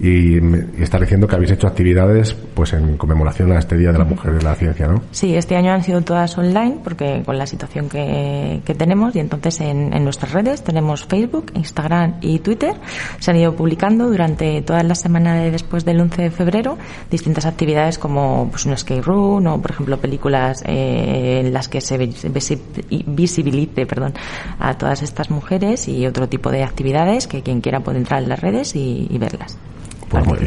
[0.00, 0.38] y,
[0.82, 4.32] está diciendo que habéis hecho actividades pues en conmemoración a este Día de la Mujer
[4.32, 5.02] de la Ciencia, ¿no?
[5.10, 9.60] Sí, este año han sido todas online porque con la situación que, tenemos y entonces
[9.60, 12.74] en, nuestras redes tenemos Facebook, Instagram y Twitter.
[13.18, 16.78] Se han ido publicando durante toda la semana de después del 11 de febrero
[17.10, 21.80] distintas actividades como pues, un skate room o por ejemplo películas eh, en las que
[21.82, 24.14] se visibilice perdón,
[24.58, 28.30] a todas estas mujeres y otro tipo de actividades que quien quiera puede entrar en
[28.30, 29.58] las redes y verlas.
[30.10, 30.38] Pues muy.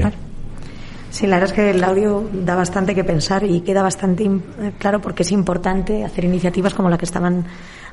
[1.09, 4.72] Sí, la verdad es que el audio da bastante que pensar y queda bastante eh,
[4.80, 7.45] claro porque es importante hacer iniciativas como la que estaban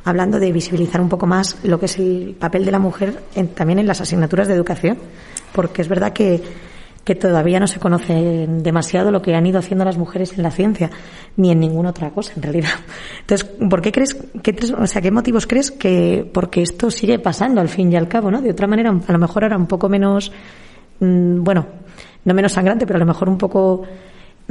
[0.05, 3.23] hablando de visibilizar un poco más lo que es el papel de la mujer
[3.55, 4.97] también en las asignaturas de educación,
[5.53, 6.43] porque es verdad que,
[7.05, 10.51] que todavía no se conoce demasiado lo que han ido haciendo las mujeres en la
[10.51, 10.91] ciencia,
[11.37, 12.71] ni en ninguna otra cosa, en realidad.
[13.21, 17.61] Entonces, ¿por qué crees, qué, o sea, qué motivos crees que, porque esto sigue pasando
[17.61, 18.41] al fin y al cabo, ¿no?
[18.41, 20.33] De otra manera, a lo mejor era un poco menos
[21.01, 21.66] Mm, bueno,
[22.24, 23.84] no menos sangrante, pero a lo mejor un poco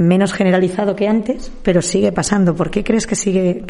[0.00, 2.54] menos generalizado que antes, pero sigue pasando.
[2.54, 3.62] ¿Por qué crees que sigue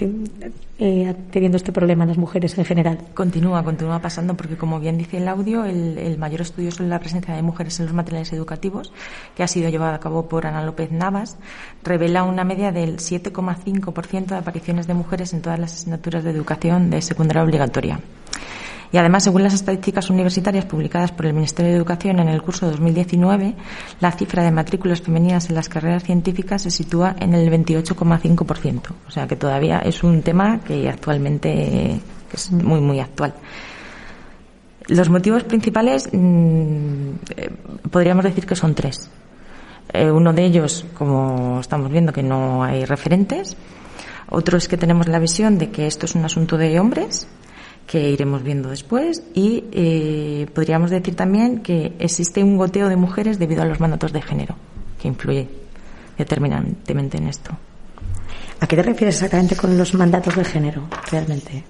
[0.79, 2.99] eh, teniendo este problema las mujeres en general?
[3.15, 7.35] Continúa, continúa pasando porque, como bien dice el audio, el, mayor estudio sobre la presencia
[7.35, 8.93] de mujeres en los materiales educativos,
[9.35, 11.37] que ha sido llevado a cabo por Ana López Navas,
[11.83, 16.91] revela una media del 7,5% de apariciones de mujeres en todas las asignaturas de educación
[16.91, 17.99] de secundaria obligatoria.
[18.93, 22.67] Y además, según las estadísticas universitarias publicadas por el Ministerio de Educación en el curso
[22.67, 23.55] 2019,
[24.01, 28.81] la cifra de matrículas femeninas en las carreras científicas se sitúa en el 28,5%.
[29.07, 32.01] O sea que todavía es un tema que actualmente
[32.33, 33.35] es muy, muy actual.
[34.89, 37.51] Los motivos principales mm, eh,
[37.93, 39.09] podríamos decir que son tres.
[39.93, 43.57] Eh, uno de ellos, como estamos viendo, que no hay referentes.
[44.31, 47.29] Otro es que tenemos la visión de que esto es un asunto de hombres
[47.91, 53.41] que iremos viendo después y eh, podríamos decir también que existe un goteo de mujeres
[53.41, 54.55] debido a los mandatos de género
[55.03, 55.49] que influye
[56.17, 57.51] determinantemente en esto.
[58.61, 61.65] ¿A qué te refieres exactamente con los mandatos de género realmente?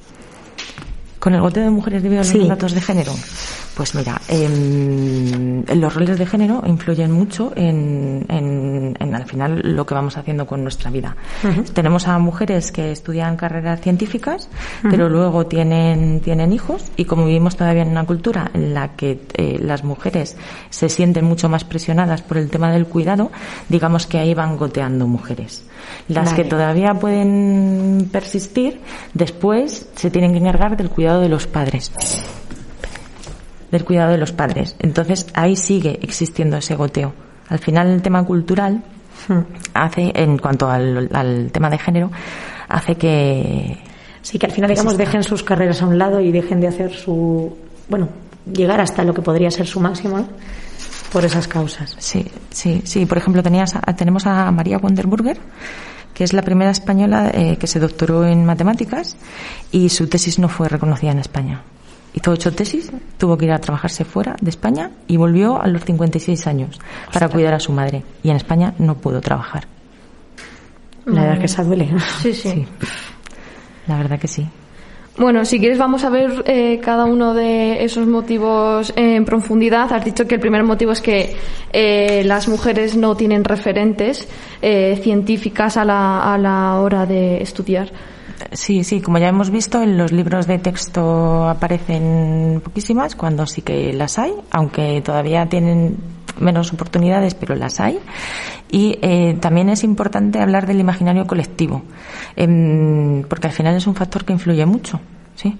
[1.20, 3.12] ¿Con el goteo de mujeres debido a los mandatos de género?
[3.74, 8.26] Pues mira, em, los roles de género influyen mucho en,
[8.98, 11.16] al final lo que vamos haciendo con nuestra vida.
[11.74, 14.48] Tenemos a mujeres que estudian carreras científicas,
[14.82, 19.20] pero luego tienen, tienen hijos y como vivimos todavía en una cultura en la que
[19.34, 20.36] eh, las mujeres
[20.70, 23.30] se sienten mucho más presionadas por el tema del cuidado,
[23.68, 25.64] digamos que ahí van goteando mujeres.
[26.08, 28.80] Las que todavía pueden persistir,
[29.14, 31.92] después se tienen que encargar del cuidado de los padres.
[33.70, 34.74] Del cuidado de los padres.
[34.80, 37.12] Entonces ahí sigue existiendo ese goteo.
[37.48, 38.82] Al final el tema cultural
[39.74, 42.10] hace, en cuanto al, tema de género,
[42.68, 43.78] hace que...
[44.22, 46.92] Sí, que al final, digamos, dejen sus carreras a un lado y dejen de hacer
[46.92, 47.56] su...
[47.88, 48.08] Bueno,
[48.52, 50.26] llegar hasta lo que podría ser su máximo,
[51.12, 51.96] Por esas causas.
[51.98, 53.06] Sí, sí, sí.
[53.06, 55.38] Por ejemplo, tenías, tenemos a María Wonderburger,
[56.14, 59.16] que es la primera española eh, que se doctoró en matemáticas
[59.72, 61.62] y su tesis no fue reconocida en España
[62.12, 65.84] hizo ocho tesis, tuvo que ir a trabajarse fuera de España y volvió a los
[65.84, 66.80] 56 años
[67.12, 68.02] para cuidar a su madre.
[68.22, 69.66] Y en España no pudo trabajar.
[71.06, 71.90] La verdad que se duele.
[72.20, 72.66] Sí, sí,
[73.86, 74.46] La verdad que sí.
[75.20, 79.92] Bueno, si quieres vamos a ver eh, cada uno de esos motivos en profundidad.
[79.92, 81.36] Has dicho que el primer motivo es que
[81.74, 84.26] eh, las mujeres no tienen referentes
[84.62, 87.92] eh, científicas a la, a la hora de estudiar.
[88.52, 93.60] Sí, sí, como ya hemos visto, en los libros de texto aparecen poquísimas, cuando sí
[93.60, 95.98] que las hay, aunque todavía tienen
[96.38, 97.98] menos oportunidades, pero las hay.
[98.70, 101.82] Y eh, también es importante hablar del imaginario colectivo,
[102.36, 105.00] em, porque al final es un factor que influye mucho.
[105.40, 105.56] ¿Sí?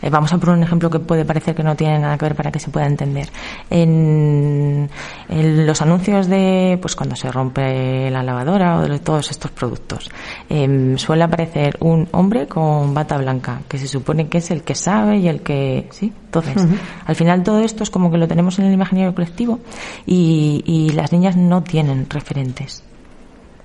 [0.00, 2.34] Eh, vamos a poner un ejemplo que puede parecer que no tiene nada que ver
[2.34, 3.28] para que se pueda entender.
[3.70, 4.88] En,
[5.28, 10.10] los anuncios de, pues cuando se rompe la lavadora o de todos estos productos,
[10.48, 14.74] em, suele aparecer un hombre con bata blanca, que se supone que es el que
[14.74, 16.12] sabe y el que, sí.
[16.26, 16.66] Entonces,
[17.06, 19.60] al final todo esto es como que lo tenemos en el imaginario colectivo
[20.04, 22.82] y, y las niñas no tienen referentes.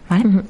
[0.09, 0.43] ¿Vale?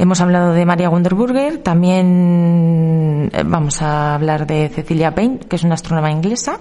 [0.00, 5.62] Hemos hablado de María Wonderburger, también eh, vamos a hablar de Cecilia Payne, que es
[5.62, 6.58] una astrónoma inglesa.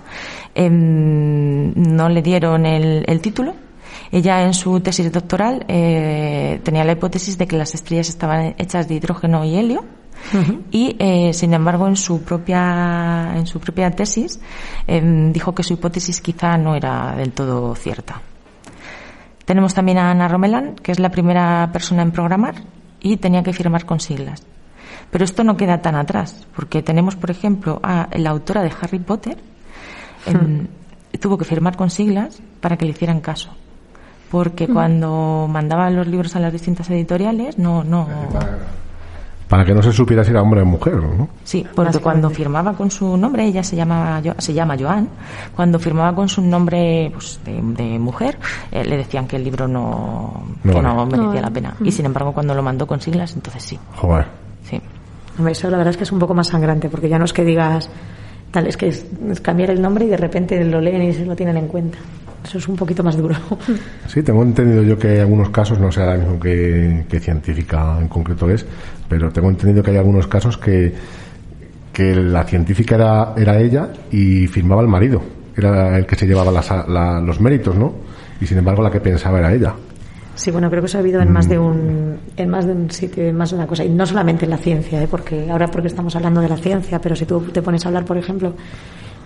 [0.54, 3.56] Em, no le dieron el, título.
[4.12, 8.90] Ella en su tesis doctoral eh, tenía la hipótesis de que las estrellas estaban hechas
[8.90, 9.86] de hidrógeno y helio.
[10.70, 14.42] Y eh, sin embargo en su propia en su propia tesis
[14.86, 18.22] em, dijo que su hipótesis quizá no era del todo cierta.
[19.46, 22.56] Tenemos también a Ana Romelan, que es la primera persona en programar
[23.00, 24.44] y tenía que firmar con siglas.
[25.12, 29.00] Pero esto no queda tan atrás, porque tenemos, por ejemplo, a la autora de Harry
[29.00, 29.38] Potter,
[30.26, 30.68] em,
[31.20, 33.50] tuvo que firmar con siglas para que le hicieran caso.
[34.30, 38.08] Porque cuando mandaba los libros a las distintas editoriales, no, no,
[39.50, 41.28] para que no se supiera si era hombre o mujer, ¿no?
[41.44, 45.10] Sí, porque cuando firmaba con su nombre, ella se llama se llama Joan,
[45.56, 48.38] cuando firmaba con su nombre pues, de, mujer,
[48.72, 51.76] eh, le decían que el libro no, que no merecía la pena.
[51.84, 53.80] Y sin embargo, cuando lo mandó con siglas, entonces sí.
[53.96, 54.28] Joder.
[54.64, 54.80] Sí.
[55.48, 57.44] Eso la verdad es que es un poco más sangrante, porque ya no es que
[57.44, 57.90] digas
[58.52, 59.06] tal, es que es,
[59.42, 61.98] cambiar el nombre y de repente lo leen y se lo tienen en cuenta.
[62.44, 63.36] Eso es un poquito más duro.
[64.08, 67.98] Sí, tengo entendido yo que hay algunos casos, no sé ahora mismo qué, qué científica
[68.00, 68.66] en concreto es,
[69.08, 70.94] pero tengo entendido que hay algunos casos que,
[71.94, 75.22] que la científica era, era ella y firmaba el marido,
[75.56, 76.52] era el que se llevaba
[77.22, 77.94] los méritos, ¿no?
[78.42, 79.76] Y sin embargo la que pensaba era ella.
[80.40, 82.90] Sí, bueno, creo que eso ha habido en más de un en más de un
[82.90, 85.08] sitio, en más de una cosa y no solamente en la ciencia, ¿eh?
[85.12, 88.06] porque ahora porque estamos hablando de la ciencia, pero si tú te pones a hablar,
[88.06, 88.54] por ejemplo,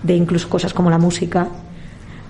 [0.02, 1.48] de incluso cosas como la música,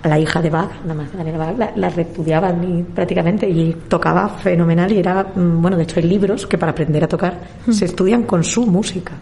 [0.04, 4.28] a la hija de Bach, la Magdalena Bach, la, la repudiaban y, prácticamente y tocaba
[4.28, 7.40] fenomenal y era, mm, bueno, de hecho hay libros que para aprender a tocar
[7.70, 9.12] se estudian con su música.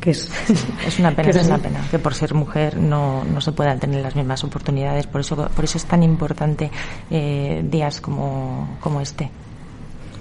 [0.00, 0.30] Que es,
[0.86, 3.78] Es una pena, que es una pena que por ser mujer no, no se puedan
[3.78, 5.06] tener las mismas oportunidades.
[5.06, 6.70] Por eso, por eso es tan importante
[7.10, 9.30] eh, días como, como este,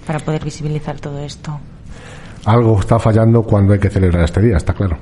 [0.05, 1.57] para poder visibilizar todo esto.
[2.43, 4.97] Algo está fallando cuando hay que celebrar este día, está claro.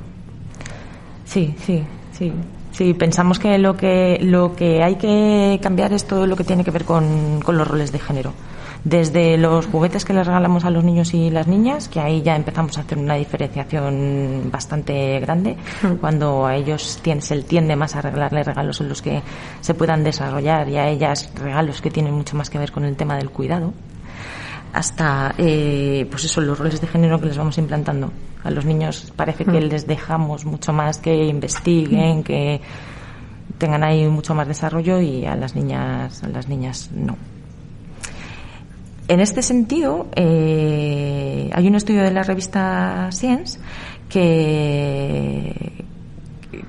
[1.25, 2.31] Sí, sí, sí.
[2.75, 6.63] Sí, pensamos que lo que lo que hay que cambiar es todo lo que tiene
[6.65, 8.33] que ver con, con los roles de género.
[8.83, 12.35] Desde los juguetes que les regalamos a los niños y las niñas, que ahí ya
[12.35, 15.55] empezamos a hacer una diferenciación bastante grande,
[16.01, 19.21] cuando a ellos tien- se tiende más a regalarle regalos en los que
[19.61, 22.95] se puedan desarrollar y a ellas regalos que tienen mucho más que ver con el
[22.97, 23.73] tema del cuidado.
[24.73, 28.11] Hasta eh, pues eso los roles de género que les vamos implantando
[28.45, 29.69] a los niños parece que Mm.
[29.69, 32.61] les dejamos mucho más que investiguen que
[33.57, 37.17] tengan ahí mucho más desarrollo y a las niñas a las niñas no
[39.07, 43.59] en este sentido eh, hay un estudio de la revista Science
[44.09, 45.71] que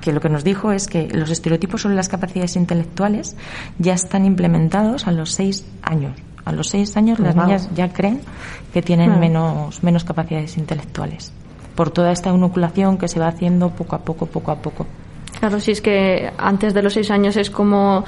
[0.01, 3.37] que lo que nos dijo es que los estereotipos sobre las capacidades intelectuales
[3.79, 6.12] ya están implementados a los seis años.
[6.45, 7.45] A los seis años las Wow.
[7.47, 8.20] niñas ya creen
[8.72, 9.20] que tienen Hmm.
[9.20, 11.33] menos, menos capacidades intelectuales.
[11.77, 14.87] Por toda esta inoculación que se va haciendo poco a poco, poco a poco.
[15.39, 18.05] Claro, si es que antes de los seis años es como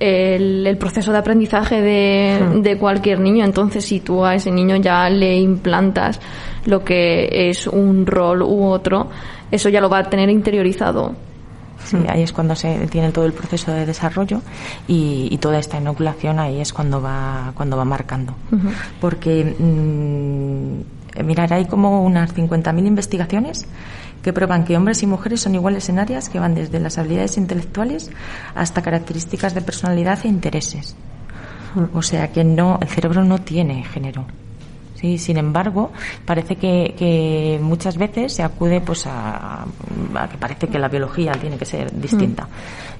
[0.00, 2.60] el, el proceso de aprendizaje de, Hmm.
[2.62, 3.44] de cualquier niño.
[3.44, 6.20] Entonces, si tú a ese niño ya le implantas
[6.66, 9.08] lo que es un rol u otro,
[9.50, 11.14] eso ya lo va a tener interiorizado.
[11.84, 14.40] Sí, ahí es cuando se tiene todo el proceso de desarrollo
[14.86, 18.34] y, y toda esta inoculación ahí es cuando va, cuando va marcando.
[19.00, 23.66] Porque, mm, mirar, hay como unas 50.000 investigaciones
[24.22, 27.36] que prueban que hombres y mujeres son iguales en áreas que van desde las habilidades
[27.36, 28.10] intelectuales
[28.54, 30.96] hasta características de personalidad e intereses.
[31.92, 34.26] O sea que no, el cerebro no tiene género.
[34.94, 35.90] Sí, sin embargo,
[36.24, 41.32] parece que, que muchas veces se acude pues a, a que parece que la biología
[41.32, 42.46] tiene que ser distinta.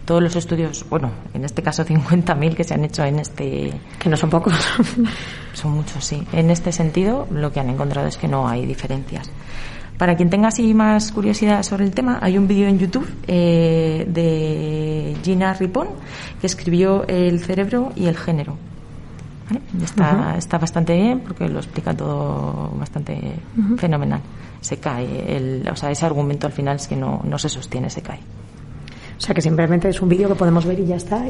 [0.05, 3.73] Todos los estudios, bueno, en este caso 50.000 que se han hecho en este...
[3.99, 4.55] Que no son pocos.
[5.55, 6.27] Son muchos, sí.
[6.33, 9.31] En este sentido, lo que han encontrado es que no hay diferencias.
[9.99, 14.05] Para quien tenga así más curiosidad sobre el tema, hay un vídeo en YouTube eh,
[14.09, 15.89] de Gina Ripon
[16.41, 18.57] que escribió El cerebro y el género.
[19.49, 19.63] ¿Vale?
[19.85, 23.35] Está, está bastante bien porque lo explica todo bastante
[23.77, 24.21] fenomenal.
[24.61, 27.91] Se cae, el, o sea, ese argumento al final es que no, no se sostiene,
[27.91, 28.19] se cae.
[29.23, 31.23] O sea que simplemente es un vídeo que podemos ver y ya está,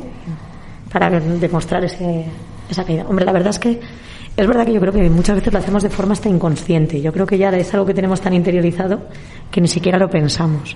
[0.90, 2.24] para demostrar ese,
[2.70, 3.04] esa caída.
[3.06, 3.80] Hombre, la verdad es que
[4.34, 7.02] es verdad que yo creo que muchas veces lo hacemos de forma hasta inconsciente.
[7.02, 9.08] Yo creo que ya es algo que tenemos tan interiorizado
[9.50, 10.74] que ni siquiera lo pensamos.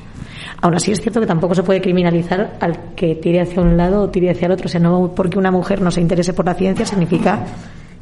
[0.60, 4.02] Aún así es cierto que tampoco se puede criminalizar al que tire hacia un lado
[4.02, 4.66] o tire hacia el otro.
[4.66, 7.46] O sea, no porque una mujer no se interese por la ciencia significa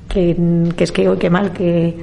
[0.08, 0.36] que,
[0.76, 1.94] que es que, qué mal, que,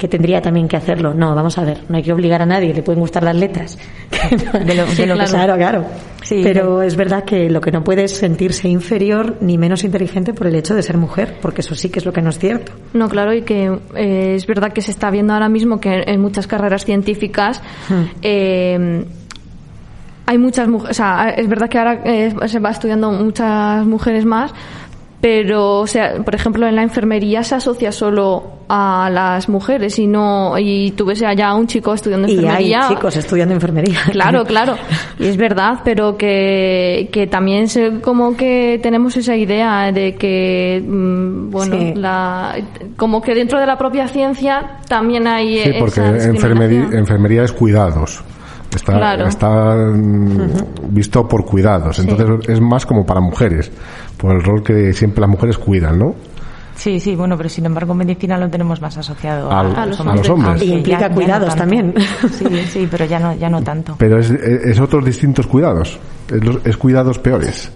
[0.00, 1.12] que tendría también que hacerlo.
[1.12, 3.78] No, vamos a ver, no hay que obligar a nadie, le pueden gustar las letras.
[4.30, 5.56] de lo, Sí, de lo que claro.
[5.56, 5.84] claro.
[6.22, 10.32] Sí, Pero es verdad que lo que no puede es sentirse inferior ni menos inteligente
[10.32, 12.38] por el hecho de ser mujer, porque eso sí que es lo que no es
[12.38, 12.72] cierto.
[12.92, 16.20] No, claro, y que eh, es verdad que se está viendo ahora mismo que en
[16.20, 17.62] muchas carreras científicas
[18.22, 19.04] eh,
[20.26, 24.24] hay muchas mujeres, o sea, es verdad que ahora eh, se va estudiando muchas mujeres
[24.24, 24.54] más,
[25.20, 30.06] pero, o sea, por ejemplo, en la enfermería se asocia solo a las mujeres y
[30.06, 32.84] no, y tú ves allá a un chico estudiando Y hay enfermería.
[32.88, 33.98] chicos estudiando enfermería.
[34.12, 34.76] Claro, claro.
[35.18, 40.82] Y es verdad, pero que, que también se, como que tenemos esa idea de que,
[40.86, 41.92] mm, bueno, Sí.
[41.96, 42.54] la,
[42.96, 47.52] como que dentro de la propia ciencia también hay Sí, porque esa enfermería, enfermería es
[47.52, 48.22] cuidados.
[48.74, 49.26] Está, Claro.
[49.26, 50.48] está mm,
[50.90, 51.98] visto por cuidados.
[51.98, 53.70] Entonces es más como para mujeres,
[54.16, 56.14] por el rol que siempre las mujeres cuidan, ¿no?
[56.76, 59.86] Sí, sí, bueno, pero sin embargo en medicina lo tenemos más asociado Al- a, a
[59.86, 60.00] los
[60.30, 60.62] hombres.
[60.62, 61.94] Y implica ya- ya no cuidados también.
[62.32, 63.96] Sí, sí, pero ya no, ya no tanto.
[63.98, 65.98] Pero es, es otros distintos cuidados.
[66.32, 67.70] Es, los- es cuidados peores.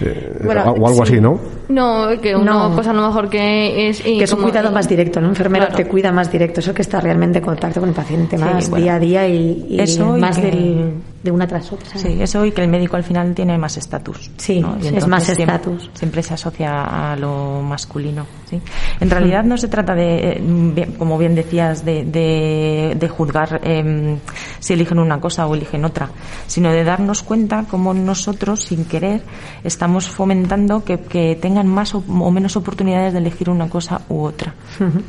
[0.00, 1.12] Eh, Bueno, o algo sí.
[1.14, 1.38] así, ¿no?
[1.68, 2.76] No, que una No.
[2.76, 4.00] cosa a lo mejor que es...
[4.00, 5.26] Que es un cuidado más directo, ¿no?
[5.26, 5.76] Un enfermero Claro.
[5.82, 8.70] te cuida más directo, eso que está realmente en contacto con el paciente Sí, más
[8.70, 8.84] bueno.
[8.84, 10.92] día a día y, y Eso y más que- del,
[11.22, 11.98] de una tras otra.
[11.98, 14.30] Sí, eso y que el médico al final tiene más estatus.
[14.36, 15.90] Sí, es más estatus.
[15.94, 18.26] Siempre se asocia a lo masculino.
[18.48, 18.60] ¿sí?
[19.00, 20.40] En realidad no se trata de,
[20.76, 24.16] eh, como bien decías, de, de, de juzgar eh,
[24.60, 26.08] si eligen una cosa o eligen otra,
[26.46, 29.22] sino de darnos cuenta cómo nosotros, sin querer,
[29.64, 34.22] estamos fomentando que, que tengan más o, o menos oportunidades de elegir una cosa u
[34.22, 34.54] otra.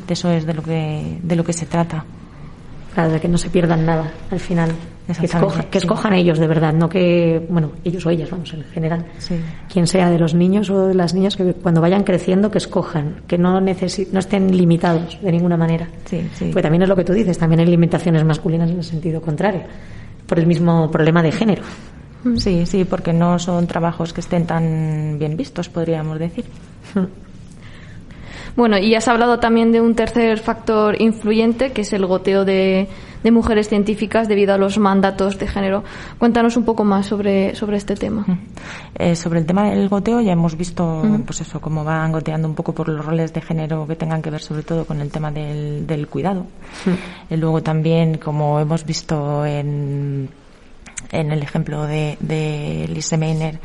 [0.06, 2.04] De eso es de lo que, de lo que se trata.
[2.94, 4.72] Claro, de que no se pierdan nada al final.
[5.18, 5.86] Que, escoja- que sí.
[5.86, 9.06] escojan ellos de verdad, no que, bueno, ellos o ellas, vamos, en general.
[9.18, 9.34] Sí.
[9.72, 13.22] Quien sea de los niños o de las niñas, que cuando vayan creciendo, que escojan,
[13.26, 15.88] que no, necesi- no estén limitados de ninguna manera.
[16.04, 16.50] Sí, sí.
[16.52, 19.62] Pues también es lo que tú dices, también hay limitaciones masculinas en el sentido contrario,
[20.26, 21.62] por el mismo problema de género.
[22.36, 26.44] Sí, sí, porque no son trabajos que estén tan bien vistos, podríamos decir.
[28.56, 32.88] Bueno, y has hablado también de un tercer factor influyente, que es el goteo de,
[33.22, 35.84] de mujeres científicas debido a los mandatos de género.
[36.18, 38.24] Cuéntanos un poco más sobre, sobre este tema.
[38.94, 41.22] Eh, sobre el tema del goteo ya hemos visto, Ujú.
[41.24, 44.30] pues eso, cómo van goteando un poco por los roles de género que tengan que
[44.30, 46.46] ver sobre todo con el tema del, del cuidado.
[47.28, 50.28] Y luego también, como hemos visto en,
[51.12, 53.58] en el ejemplo de, de Lise Meiner,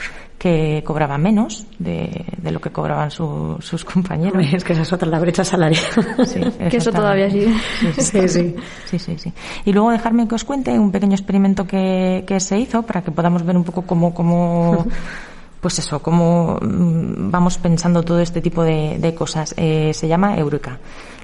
[0.46, 4.46] que cobraba menos de, de lo que cobraban su- sus compañeros.
[4.54, 5.82] Es que esa es otra, la brecha salarial.
[6.28, 6.40] Sí,
[6.70, 7.52] Que eso todavía sigue.
[7.98, 8.56] Sí, sí.
[8.86, 9.34] Sí, sí, sí.
[9.66, 13.10] Y luego dejarme que os cuente un pequeño experimento que, que se hizo para que
[13.10, 14.86] podamos ver un poco cómo, cómo
[15.62, 19.56] pues eso, cómo mm, vamos pensando todo este tipo de, de cosas.
[19.58, 20.78] Eh, se llama Eureka.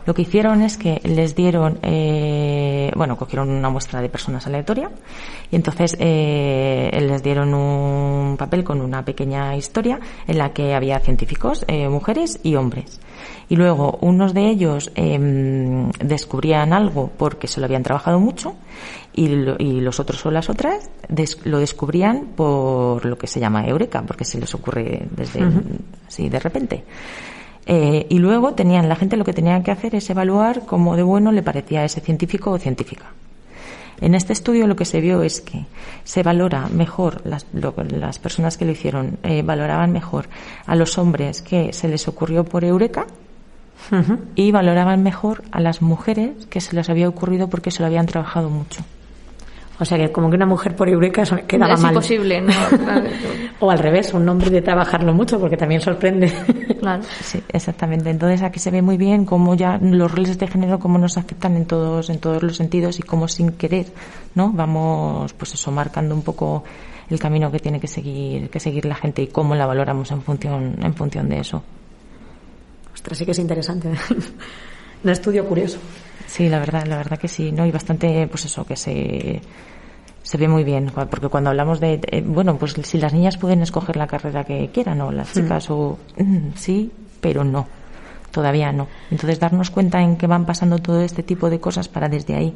[0.06, 4.90] Lo que hicieron es que les dieron, eh, bueno, cogieron una muestra de personas aleatoria
[5.52, 11.00] y entonces eh, les dieron un papel con una pequeña historia en la que había
[11.00, 13.00] científicos, eh, mujeres y hombres.
[13.50, 18.56] Y luego unos de ellos em, descubrían algo porque se lo habían trabajado mucho
[19.14, 23.40] y, lo- y los otros o las otras des- lo descubrían por lo que se
[23.40, 25.62] llama eureka, porque se les ocurre desde Ujú.
[26.08, 26.84] así de repente.
[27.68, 31.04] Eh, y luego tenían, la gente lo que tenía que hacer es evaluar cómo de
[31.04, 33.06] bueno le parecía a ese científico o científica.
[34.02, 35.66] En este estudio lo que se vio es que
[36.04, 40.26] se valora mejor, las, lo- las personas que lo hicieron eh, valoraban mejor
[40.66, 43.06] a los hombres que se les ocurrió por Eureka
[44.36, 48.06] y valoraban mejor a las mujeres que se les había ocurrido porque se lo habían
[48.08, 48.82] trabajado mucho.
[49.82, 51.92] O sea que como que una mujer por Eureka quedaba es mal.
[51.92, 52.54] imposible, ¿no?
[53.60, 56.32] O al revés, un hombre de trabajarlo mucho, porque también sorprende.
[56.80, 57.02] Claro.
[57.22, 58.12] Sí, exactamente.
[58.12, 61.56] Entonces aquí se ve muy bien cómo ya los roles de género cómo nos afectan
[61.56, 63.88] en todos en todos los sentidos y cómo sin querer,
[64.36, 64.52] ¿no?
[64.52, 66.64] Vamos pues eso marcando un poco
[67.10, 70.22] el camino que tiene que seguir que seguir la gente y cómo la valoramos en
[70.22, 71.64] función en función de eso.
[72.94, 73.90] Ostras, sí que es interesante.
[75.04, 75.80] un estudio curioso.
[76.28, 77.66] Sí, la verdad, la verdad que sí, ¿no?
[77.66, 79.42] Y bastante, pues eso, que se,
[80.24, 83.62] se ve muy bien, porque cuando hablamos de, eh, bueno, pues si las niñas pueden
[83.62, 85.40] escoger la carrera que quieran, o las Mm.
[85.42, 87.68] chicas, o mm, sí, pero no,
[88.32, 88.88] todavía no.
[89.10, 92.56] Entonces darnos cuenta en que van pasando todo este tipo de cosas para desde ahí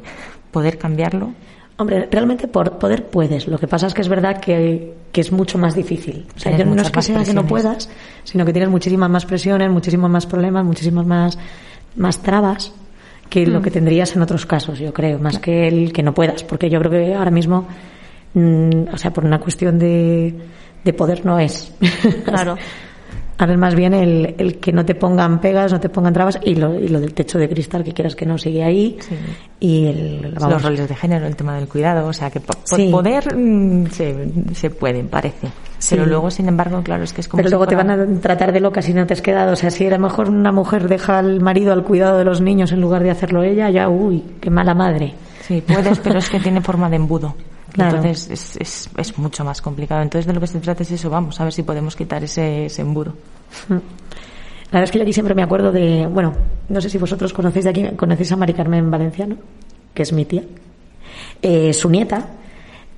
[0.50, 1.32] poder cambiarlo.
[1.78, 3.46] Hombre, realmente por poder puedes.
[3.48, 6.26] Lo que pasa es que es verdad que, que es mucho más difícil.
[6.34, 7.90] O sea, yo no es que sea que no puedas,
[8.24, 11.38] sino que tienes muchísimas más presiones, muchísimos más problemas, muchísimas más,
[11.94, 12.72] más trabas
[13.28, 13.62] que lo Mm.
[13.62, 16.42] que tendrías en otros casos, yo creo, más que el que no puedas.
[16.44, 17.66] Porque yo creo que ahora mismo,
[18.34, 20.34] mm, o sea, por una cuestión de,
[20.84, 21.72] de poder no es.
[22.24, 22.56] Claro.
[23.38, 26.38] Ahora es más bien el, el que no te pongan pegas, no te pongan trabas
[26.42, 28.96] y lo, y lo del techo de cristal que quieras que no sigue ahí.
[29.60, 32.54] Y el, vamos, Los roles de género, el tema del cuidado, o sea, que po-
[32.54, 32.88] por Sí.
[32.90, 35.48] poder mm, se, se pueden, parece.
[35.78, 35.88] Sí.
[35.96, 38.20] Pero luego, sin embargo, claro, es que es como Pero si luego te van a
[38.20, 39.52] tratar de loca si no te has quedado.
[39.52, 42.40] O sea, si a lo mejor una mujer deja al marido al cuidado de los
[42.40, 45.12] niños en lugar de hacerlo ella, ya, uy, qué mala madre.
[45.42, 47.34] Sí, puedes, pero es que tiene forma de embudo.
[47.76, 47.96] Claro.
[47.98, 50.02] Entonces es, es, es mucho más complicado.
[50.02, 52.66] Entonces de lo que se trata es eso, vamos a ver si podemos quitar ese,
[52.66, 53.14] ese embudo.
[53.68, 53.76] La
[54.80, 56.32] verdad es que yo aquí siempre me acuerdo de, bueno,
[56.68, 59.36] no sé si vosotros conocéis de aquí, conocéis a Mari Carmen Valenciano,
[59.94, 60.42] que es mi tía.
[61.40, 62.26] Eh, su nieta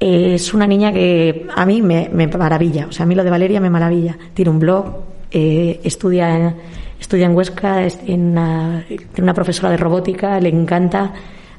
[0.01, 3.23] eh, es una niña que a mí me, me maravilla, o sea, a mí lo
[3.23, 4.17] de Valeria me maravilla.
[4.33, 4.87] Tiene un blog,
[5.31, 6.55] eh, estudia, en-
[6.99, 11.13] estudia en Huesca, es en una, tiene una profesora de robótica, le encanta,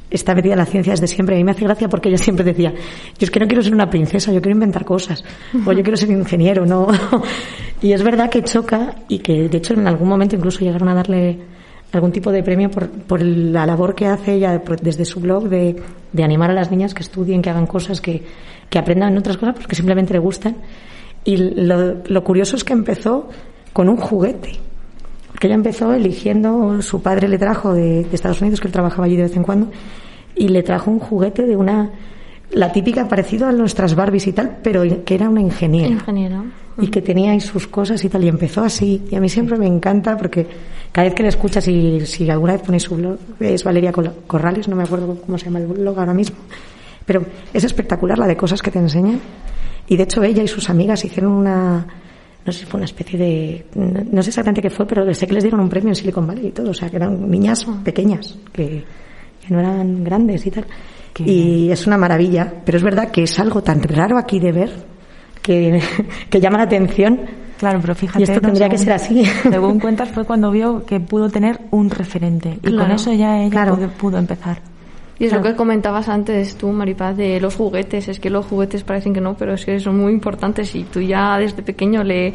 [0.10, 1.36] está metida en la ciencia desde siempre.
[1.36, 2.78] A mí me hace gracia porque ella siempre decía, yo
[3.26, 5.24] es que no quiero ser una princesa, yo quiero inventar cosas,
[5.66, 6.88] o yo quiero ser ingeniero, ¿no?
[7.82, 10.96] y es verdad que choca y que de hecho en algún momento incluso llegaron a
[10.96, 11.40] darle
[11.92, 15.76] algún tipo de premio por, por la labor que hace ella desde su blog de,
[16.12, 18.24] de animar a las niñas que estudien, que hagan cosas, que,
[18.70, 20.58] que aprendan otras cosas porque simplemente le gustan.
[21.26, 23.30] Y lo, lo curioso es que empezó
[23.74, 24.69] con un juguete.
[25.40, 29.06] Porque ella empezó eligiendo, su padre le trajo de, de Estados Unidos, que él trabajaba
[29.06, 29.72] allí de vez en cuando,
[30.36, 31.92] y le trajo un juguete de una,
[32.52, 36.44] la típica parecido a nuestras Barbies y tal, pero que era una ingeniera Ingeniero.
[36.78, 39.04] y que tenía ahí sus cosas y tal, y empezó así.
[39.10, 40.46] Y a mí siempre me encanta porque
[40.92, 44.68] cada vez que le escuchas, y si alguna vez ponéis su blog, es Valeria Corrales,
[44.68, 46.36] no me acuerdo cómo se llama el blog ahora mismo,
[47.06, 49.22] pero es espectacular la de cosas que te enseñan.
[49.88, 51.88] Y de hecho ella y sus amigas hicieron una,
[52.46, 55.28] no sé si fue una especie de, no, no sé exactamente qué fue, pero sé
[55.28, 57.66] que les dieron un premio en Silicon Valley y todo, o sea, que eran niñas
[57.84, 58.84] pequeñas que
[59.50, 60.66] no eran grandes y tal.
[61.20, 64.72] y es una maravilla, pero es verdad que es algo tan raro aquí de ver
[65.42, 65.82] que,
[66.30, 67.20] que llama la atención.
[67.58, 68.20] Claro, pero fíjate.
[68.20, 69.26] Y esto tendría que ser así.
[69.26, 72.58] Según cuentas, fue cuando vio que pudo tener un referente.
[72.64, 74.62] Y con eso ya ella pudo, pudo empezar.
[75.20, 78.08] Y es lo que comentabas antes tú, Maripaz, de los juguetes.
[78.08, 80.74] Es que los juguetes parecen que no, pero es que son muy importantes.
[80.76, 82.34] Y tú ya desde pequeño le,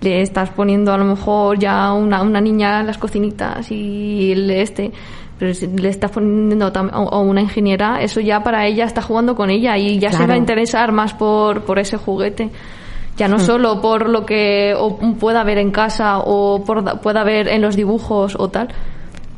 [0.00, 4.50] le estás poniendo a lo mejor ya una, una niña en las cocinitas y el
[4.50, 4.92] este
[5.40, 9.48] pero si le estás poniendo o una ingeniera, eso ya para ella está jugando con
[9.48, 12.50] ella y ya se va a interesar más por, por ese juguete.
[13.16, 13.40] Ya no Hmm.
[13.40, 17.74] solo por lo que o pueda ver en casa o por, pueda ver en los
[17.74, 18.68] dibujos o tal.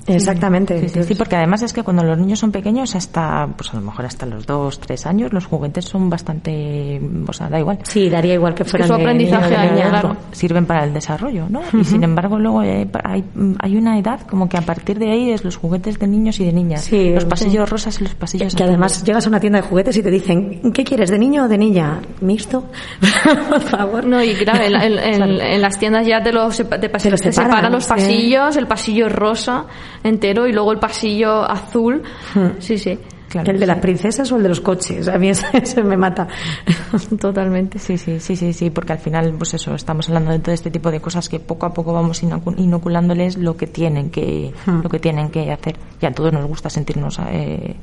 [0.07, 0.78] Exactamente.
[0.80, 3.76] Sí, sí, sí, porque además es que cuando los niños son pequeños, hasta, pues a
[3.76, 7.78] lo mejor hasta los dos, tres años, los juguetes son bastante, o sea, da igual.
[7.84, 10.16] Sí, daría igual que fueran su de aprendizaje de claro.
[10.32, 11.61] Sirven para el desarrollo, ¿no?
[11.78, 13.24] Y sin embargo, luego hay,
[13.61, 16.44] hay una edad como que a partir de ahí es los juguetes de niños y
[16.44, 16.82] de niñas.
[16.82, 17.28] Sí, los sí.
[17.28, 20.11] pasillos rosas y los pasillos Que además llegas a una tienda de juguetes y te
[20.11, 22.00] dicen, ¿qué quieres, de niño o de niña?
[22.20, 22.64] ¿Mixto?
[23.48, 24.05] Por favor.
[24.05, 27.11] No, y claro, en, en- en- en las tiendas ya te, lo sepa- te, Te
[27.11, 27.90] los te separan, separan los sí.
[27.90, 29.64] pasillos, el pasillo rosa
[30.05, 32.03] entero y luego el pasillo azul.
[32.59, 32.98] Sí, sí.
[33.34, 35.09] ¿El de las princesas o el de los coches?
[35.09, 36.28] A mí ese, me mata.
[37.18, 37.78] Totalmente.
[37.78, 40.70] Sí, sí, sí, sí, sí, porque al final, pues eso, estamos hablando de todo este
[40.70, 44.80] tipo de cosas que poco a poco vamos inocu- inoculándoles lo que tienen que, Hmm.
[44.82, 45.76] lo que tienen que hacer.
[45.98, 47.74] Y a todos nos gusta sentirnos, eh,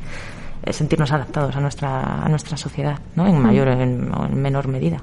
[0.70, 3.26] sentirnos adaptados a nuestra, a nuestra sociedad, ¿no?
[3.26, 5.02] En mayor o en, o en menor medida.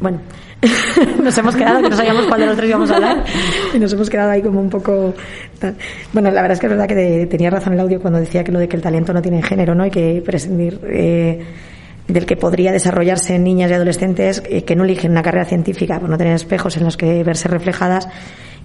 [0.00, 0.18] Bueno,
[1.22, 3.24] nos hemos quedado que no sabíamos cuál de los tres íbamos a hablar
[3.74, 5.14] y nos hemos quedado ahí como un poco.
[6.12, 8.44] Bueno, la verdad es que es verdad que de- tenía razón el audio cuando decía
[8.44, 9.86] que lo de que el talento no tiene género, ¿no?
[9.86, 11.40] Y que prescindir eh,
[12.08, 15.98] del que podría desarrollarse en niñas y adolescentes eh, que no eligen una carrera científica
[16.00, 18.08] por no tener espejos en los que verse reflejadas,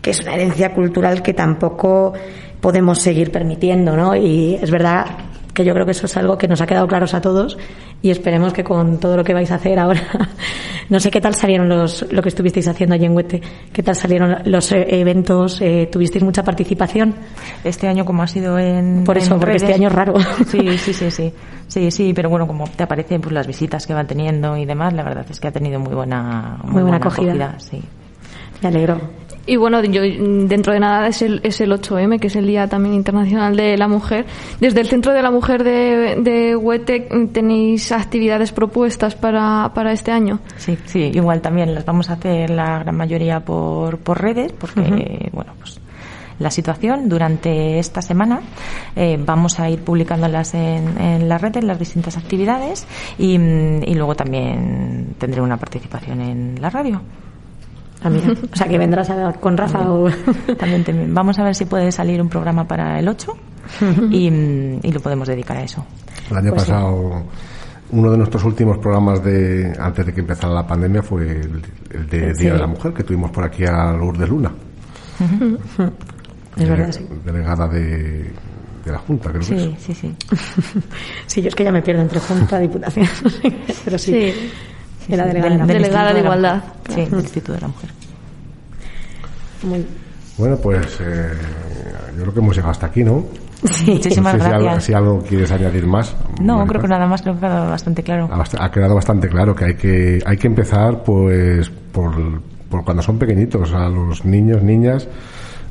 [0.02, 2.14] que es una herencia cultural que tampoco
[2.62, 4.16] podemos seguir permitiendo, ¿no?
[4.16, 5.06] Y es verdad
[5.54, 7.58] que yo creo que eso es algo que nos ha quedado claros a todos
[8.02, 10.02] y esperemos que con todo lo que vais a hacer ahora,
[10.90, 13.42] no sé qué tal salieron los, lo que estuvisteis haciendo allí en Huete,
[13.74, 17.16] qué tal salieron los eh, eventos, eh, tuvisteis mucha participación.
[17.64, 20.14] Este año como ha sido en Por eso, en porque este año es raro.
[20.48, 21.34] Sí, sí, sí, sí,
[21.68, 24.94] sí, sí, pero bueno, como te aparecen pues las visitas que van teniendo y demás,
[24.94, 27.56] la verdad es que ha tenido muy buena, Muy buena acogida.
[27.60, 27.82] sí.
[28.62, 29.00] Me alegro.
[29.46, 32.68] Y bueno, yo dentro de nada es el, es el 8M, que es el Día
[32.68, 34.26] también Internacional de la Mujer.
[34.60, 40.40] Desde el Centro de la Mujer de, de tenéis actividades propuestas para, para este año.
[40.58, 45.30] Sí, sí, igual también las vamos a hacer la gran mayoría por, por redes, porque,
[45.34, 45.80] bueno, pues
[46.40, 48.42] la situación durante esta semana
[48.96, 52.88] eh, vamos a ir publicándolas en, en las redes, las distintas actividades,
[53.18, 57.02] y, y luego también tendré una participación en la radio.
[58.02, 58.32] Ah, mira.
[58.52, 60.10] O sea, que vendrás a- con Rafa o...
[60.58, 63.34] También te- vamos a ver si puede salir un programa para el 8
[64.10, 65.86] y, mm, y lo podemos dedicar a eso.
[66.32, 66.72] El año Pues sí.
[66.72, 67.24] pasado,
[67.92, 72.08] uno de nuestros últimos programas de antes de que empezara la pandemia fue el, el
[72.08, 72.44] de Sí.
[72.44, 74.52] Día de la Mujer, que tuvimos por aquí a Lourdes Luna,
[76.58, 77.06] Es verdad, sí.
[77.26, 78.32] delegada de,
[78.86, 79.62] de la Junta, creo que es.
[79.62, 80.16] Sí, sí, sí.
[81.28, 83.08] Sí, yo es que ya me pierdo entre Junta, Diputación,
[83.86, 84.14] pero sí.
[84.32, 84.52] Sí.
[85.10, 86.56] De la delegada del- del Delegada de la Igualdad.
[86.56, 87.06] Mujer.
[87.06, 87.90] Sí, del Instituto de la Mujer.
[89.64, 89.86] Muy-
[90.38, 91.32] Bueno, pues eh,
[92.16, 93.26] yo creo que hemos llegado hasta aquí, ¿no?
[93.66, 93.92] Sí.
[93.92, 94.84] Muchísimas No sé si algo, gracias.
[94.86, 96.16] si algo quieres añadir más.
[96.42, 96.70] No, Maripaz.
[96.70, 98.30] creo que nada más, creo que ha quedado bastante claro.
[98.32, 102.14] ha, ha quedado bastante claro que hay que hay que empezar pues por,
[102.70, 105.10] por cuando son pequeñitos a los niños niñas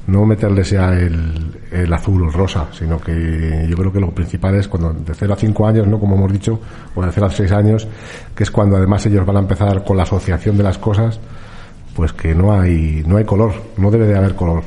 [0.09, 4.11] no meterles ya el, el azul o el rosa sino que yo creo que lo
[4.11, 6.61] principal es cuando de 0 a 5 años no como hemos dicho
[6.94, 7.88] o de 0 a 6 años
[8.34, 11.20] que es cuando además ellos van a empezar con la asociación de las cosas
[11.94, 14.62] pues que no hay no hay color no debe de haber color.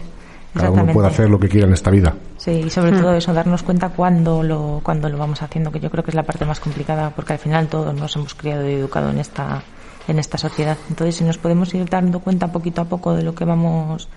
[0.53, 2.13] Cada uno puede hacer lo que quiera en esta vida.
[2.37, 5.89] Sí, y sobre todo eso, darnos cuenta cuándo lo, cuándo lo vamos haciendo, que yo
[5.89, 8.73] creo que es la parte más complicada, porque al final todos nos hemos criado y
[8.73, 9.63] educado en esta,
[10.07, 10.77] en esta sociedad.
[10.89, 14.09] Entonces, si nos podemos ir dando cuenta poquito a poco de lo que vamos,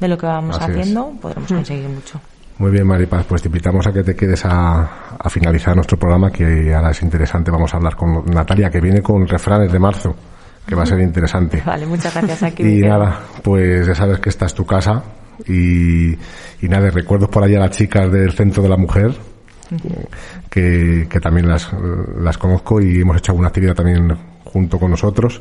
[0.00, 0.78] de lo que vamos Así es.
[0.78, 2.20] haciendo, podremos conseguir mucho.
[2.58, 6.30] Muy bien, Maripaz, pues te invitamos a que te quedes a, a finalizar nuestro programa,
[6.30, 7.50] que ahora es interesante.
[7.50, 10.14] Vamos a hablar con Natalia, que viene con refranes de marzo,
[10.66, 11.62] que va a ser interesante.
[11.66, 12.62] Vale, muchas gracias aquí.
[12.62, 15.02] Y nada, pues ya sabes que esta es tu casa.
[15.46, 19.14] Y, y nada, recuerdos por ahí a las chicas del Centro de la Mujer,
[20.50, 21.70] que, que también las,
[22.18, 25.40] las conozco y hemos hecho alguna actividad también junto con nosotros.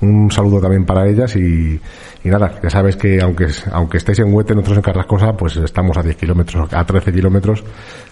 [0.00, 1.80] Un saludo también para ellas y,
[2.24, 5.96] y nada, ya sabes que aunque, aunque estéis en Huete, nosotros en Carrascosa, pues estamos
[5.98, 7.62] a 10 kilómetros, a 13 kilómetros,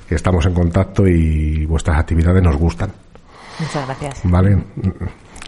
[0.07, 2.93] que estamos en contacto y vuestras actividades nos gustan.
[3.59, 4.21] Muchas gracias.
[4.25, 4.63] ¿Vale?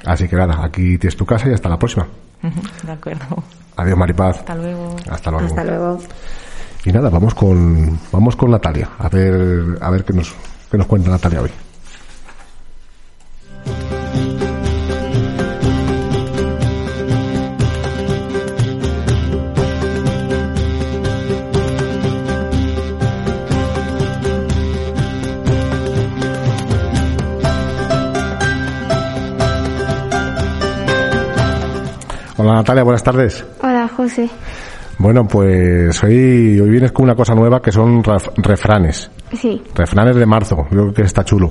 [0.07, 2.09] Así que nada, aquí tienes tu casa y hasta la próxima.
[2.83, 3.45] De acuerdo.
[3.77, 4.39] Adiós, Maripaz.
[4.39, 4.97] Hasta luego.
[5.11, 5.47] Hasta luego.
[5.47, 5.99] Hasta luego.
[6.87, 10.35] Y nada, vamos con, vamos con Natalia, a ver, a ver qué nos,
[10.71, 11.51] qué nos cuenta Natalia hoy.
[32.45, 33.43] Hola Natalia, buenas tardes.
[33.63, 34.29] Hola, José.
[34.99, 39.11] Bueno, pues hoy, hoy vienes con una cosa nueva que son ref- refranes.
[39.33, 39.63] Sí.
[39.75, 41.49] Refranes de marzo, yo creo que está chulo.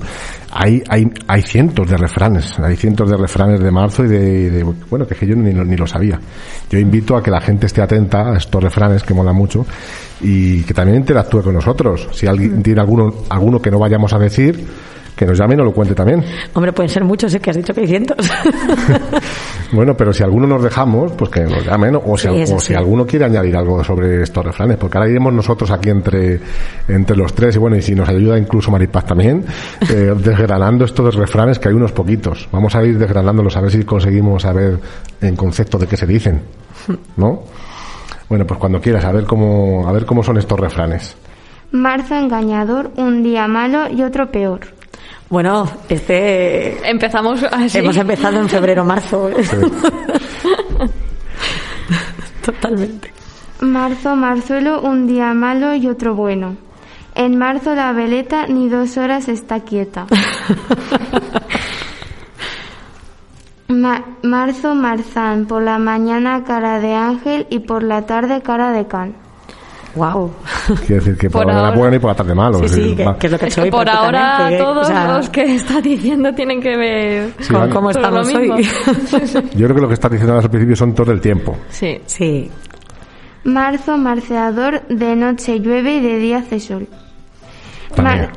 [0.52, 4.62] Hay, hay, hay cientos de refranes, hay cientos de refranes de marzo y de, de-
[4.88, 6.20] bueno, que yo ni ni lo sabía.
[6.70, 9.66] Yo invito a que la gente esté atenta a estos refranes que mola mucho
[10.20, 12.08] y que también interactúe con nosotros.
[12.12, 14.64] Si alguien tiene alguno, alguno que no vayamos a decir,
[15.16, 16.22] que nos llame y nos lo cuente también.
[16.54, 17.40] Hombre, pueden ser muchos, ¿eh?
[17.40, 18.16] que has dicho que hay cientos.
[19.72, 22.60] Bueno, pero si alguno nos dejamos, pues que nos llamen, o si, Sí, eso o
[22.60, 22.74] si sí.
[22.74, 26.38] alguno quiere añadir algo sobre estos refranes, porque ahora iremos nosotros aquí entre,
[26.86, 29.44] entre los tres, y bueno, y si nos ayuda incluso Maripaz también,
[29.90, 32.48] eh, desgranando estos refranes, que hay unos poquitos.
[32.52, 34.78] Vamos a ir desgranándolos a ver si conseguimos saber
[35.20, 36.42] en concepto de qué se dicen,
[37.16, 37.42] ¿no?
[38.28, 41.16] Bueno, pues cuando quieras, a ver cómo, a ver cómo son estos refranes.
[41.72, 44.60] Marzo engañador, un día malo y otro peor.
[45.34, 46.88] Bueno, este...
[46.88, 47.78] Empezamos así.
[47.78, 49.30] Hemos empezado en febrero-marzo.
[52.44, 53.12] Totalmente.
[53.60, 56.54] Marzo, marzuelo, un día malo y otro bueno.
[57.16, 60.06] En marzo la veleta ni dos horas está quieta.
[63.66, 68.86] Ma- marzo, marzán, por la mañana cara de ángel y por la tarde cara de
[68.86, 69.16] can.
[69.96, 70.32] Wow.
[70.86, 72.58] Quiere decir que por, Por la mañana ahora- bueno y por la tarde malo.
[72.60, 74.90] Sí, sí, decir, que, que es lo que Es soy que por ahora todos o
[74.90, 78.48] sea, los que está diciendo tienen que ver Sí, con cómo estamos hoy.
[79.54, 81.56] Yo creo que lo que estás diciendo al principio son todo el tiempo.
[81.70, 82.00] Sí.
[82.06, 82.50] Sí.
[83.44, 86.88] Marzo, marceador, de noche llueve y de día hace sol.
[88.02, 88.32] Mar-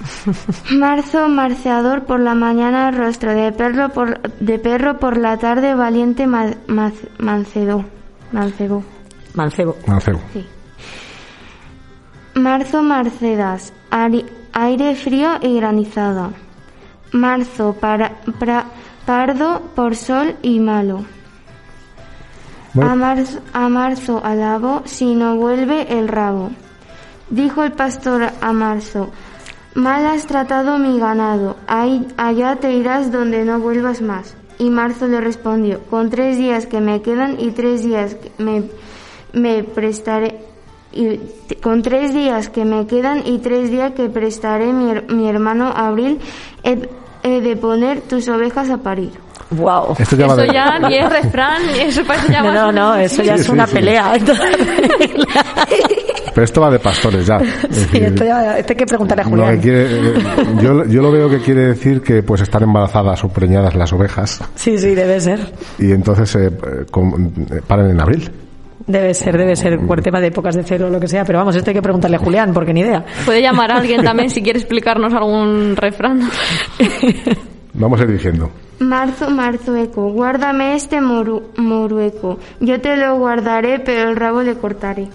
[0.70, 6.26] Marzo, marceador, por la mañana rostro de perro, por, de perro por la tarde valiente
[6.26, 7.84] ma- ma- mancebo.
[8.32, 8.84] Mancebo.
[9.34, 9.76] Mancebo.
[9.86, 10.20] Mancebo.
[12.34, 16.30] Marzo, marcedas, aire frío y granizada.
[17.12, 18.16] Marzo, para,
[19.06, 21.04] pardo, por sol y malo.
[22.74, 22.90] Bueno.
[22.90, 26.50] A, marzo, a marzo alabo, si no vuelve el rabo.
[27.30, 29.10] Dijo el pastor a marzo,
[29.74, 34.34] mal has tratado mi ganado, ahí, allá te irás donde no vuelvas más.
[34.58, 38.64] Y marzo le respondió, con tres días que me quedan y tres días que me,
[39.32, 40.47] me prestaré,
[40.92, 41.20] y
[41.62, 46.18] con tres días que me quedan y tres días que prestaré mi, mi hermano Abril,
[46.64, 46.88] he,
[47.22, 49.10] he de poner tus ovejas a parir.
[49.50, 49.94] Wow.
[49.98, 52.94] Esto ya va Eso ya ni es refrán, ni eso parece ya No, no, no,
[52.96, 53.74] eso ya Sí, es sí, una sí.
[53.74, 54.12] pelea.
[56.34, 57.36] Pero esto va de pastores ya.
[57.38, 59.54] Es Sí, decir, esto ya, esto hay que preguntarle a lo Julián.
[59.56, 60.22] que quiere- eh,
[60.62, 64.40] yo, yo lo veo que quiere decir que pues estar embarazadas o preñadas las ovejas
[64.54, 65.40] Sí, sí, debe ser.
[65.78, 68.30] y entonces eh, eh, con- eh, paren en abril.
[68.88, 71.24] Debe ser, debe ser por tema de épocas de cero o lo que sea.
[71.24, 73.04] Pero vamos, esto hay que preguntarle a Julián, porque ni idea.
[73.26, 76.22] Puede llamar a alguien también si quiere explicarnos algún refrán.
[77.74, 78.50] Vamos a ir diciendo.
[78.80, 82.38] Marzo, marzueco, guárdame este moru- morueco.
[82.60, 85.08] Yo te lo guardaré, pero el rabo le cortaré.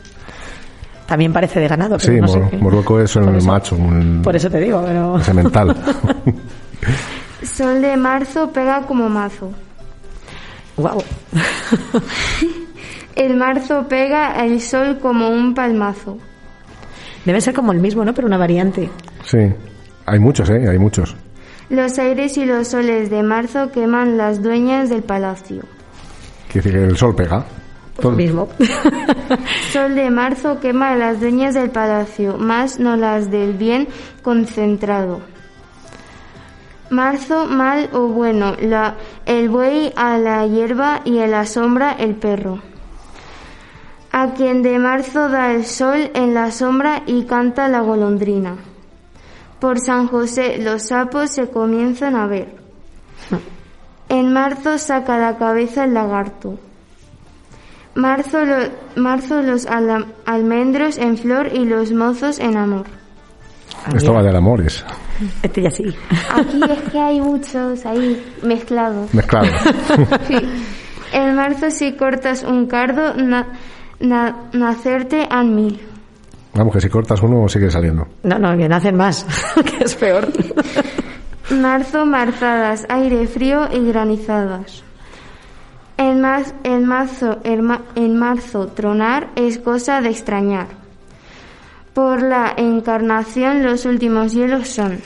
[1.08, 2.62] También parece de ganado, pero Sí, no Mor-.
[2.62, 5.20] Morueco es un macho, un Por eso te digo, pero...
[5.24, 5.76] semental.
[7.42, 9.52] Sol de marzo pega como mazo.
[10.78, 11.04] Wow.
[13.16, 16.18] El marzo pega el sol como un palmazo.
[17.26, 18.14] Debe ser como el mismo, ¿no?
[18.14, 18.90] Pero una variante.
[19.24, 19.38] Sí,
[20.06, 20.68] hay muchos, ¿eh?
[20.70, 21.16] Hay muchos.
[21.70, 25.64] Los aires y los soles de marzo queman las dueñas del palacio.
[26.52, 27.46] Quiere decir que el sol pega.
[28.00, 28.50] Todo- Mismo.
[29.72, 33.88] Sol de marzo quema a las dueñas del palacio, más no las del bien
[34.24, 35.22] concentrado.
[36.90, 38.96] Marzo mal o bueno, la,
[39.28, 42.60] el buey a la hierba y a la sombra el perro.
[44.14, 48.56] A quien de marzo da el sol en la sombra y canta la golondrina.
[49.60, 52.56] Por San José los sapos se comienzan a ver.
[54.10, 56.60] En marzo saca la cabeza el lagarto.
[57.96, 62.86] Marzo, lo- marzo los ala- almendros en flor y los mozos en amor.
[63.96, 64.84] Esto va de amores.
[65.42, 65.84] Este ya sí.
[66.32, 69.12] Aquí es que hay muchos ahí mezclados.
[69.14, 69.50] Mezclados.
[70.28, 70.38] Sí.
[71.14, 73.48] En marzo si cortas un cardo, na-
[74.04, 75.80] na- nacerte han mil.
[76.54, 78.08] Vamos, que si cortas uno sigue saliendo.
[78.22, 79.26] No, no, que nacen más,
[79.66, 80.28] que es peor.
[81.50, 84.84] Marzo, marzadas, aire frío y granizadas.
[85.98, 90.68] En, mar- en marzo, en ma- en marzo, tronar es cosa de extrañar.
[91.94, 95.00] Por la encarnación los últimos hielos son.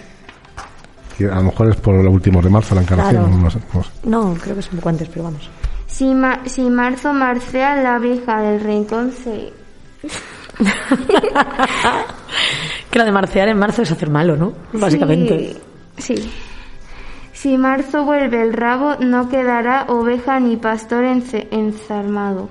[1.19, 3.39] Y a lo mejor es por los últimos de marzo la encarnación.
[3.41, 3.59] Claro.
[4.03, 4.31] no.
[4.31, 5.49] No, creo que es un poco antes, pero vamos.
[5.97, 9.51] Si, ma- si marzo marcea la vieja del rincón se...
[12.91, 14.53] Que lo de marcear en marzo es hacer malo, ¿no?
[14.73, 15.55] Básicamente.
[15.97, 16.17] Sí.
[16.17, 16.31] sí.
[17.33, 22.49] Si marzo vuelve el rabo, no quedará oveja ni pastor enzarmado.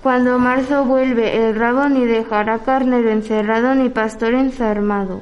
[0.00, 5.20] Cuando marzo vuelve el rabo, ni dejará carnero encerrado ni pastor enzarmado.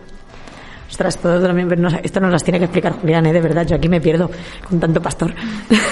[0.94, 3.32] Ostras, todo también, pero no- esto nos las tiene que explicar Julián, ¿eh?
[3.32, 4.30] De verdad, yo aquí me pierdo
[4.68, 5.34] con tanto pastor.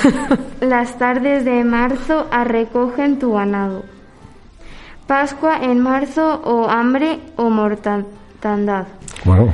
[0.60, 3.82] Las tardes de marzo arrecogen tu ganado.
[5.08, 8.86] Pascua en marzo o hambre o mortandad.
[9.24, 9.52] Bueno,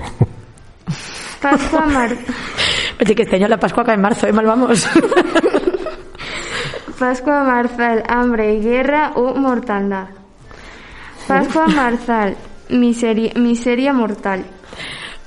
[1.41, 2.11] Pascua mar
[3.01, 4.33] Oye, que este año la Pascua cae en marzo, ¿eh?
[4.35, 4.87] Mal vamos.
[6.99, 10.09] Pascua marzal, hambre y guerra o mortandad.
[11.27, 12.37] Pascua marzal,
[12.69, 14.45] miseria, miseria mortal.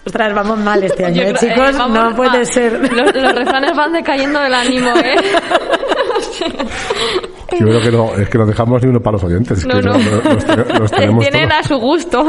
[0.05, 1.69] Ostras, vamos mal este año, ¿eh, creo- chicos?
[1.69, 2.73] eh, vamos no puede ser.
[2.91, 5.15] Los, los refranes van decayendo del ánimo, ¿eh?
[7.59, 9.59] yo creo que no, es que no dejamos ni uno para los oyentes.
[9.59, 9.93] es No, que no.
[9.93, 11.65] Los, los- los tenemos Tienen todos.
[11.65, 12.25] a su gusto.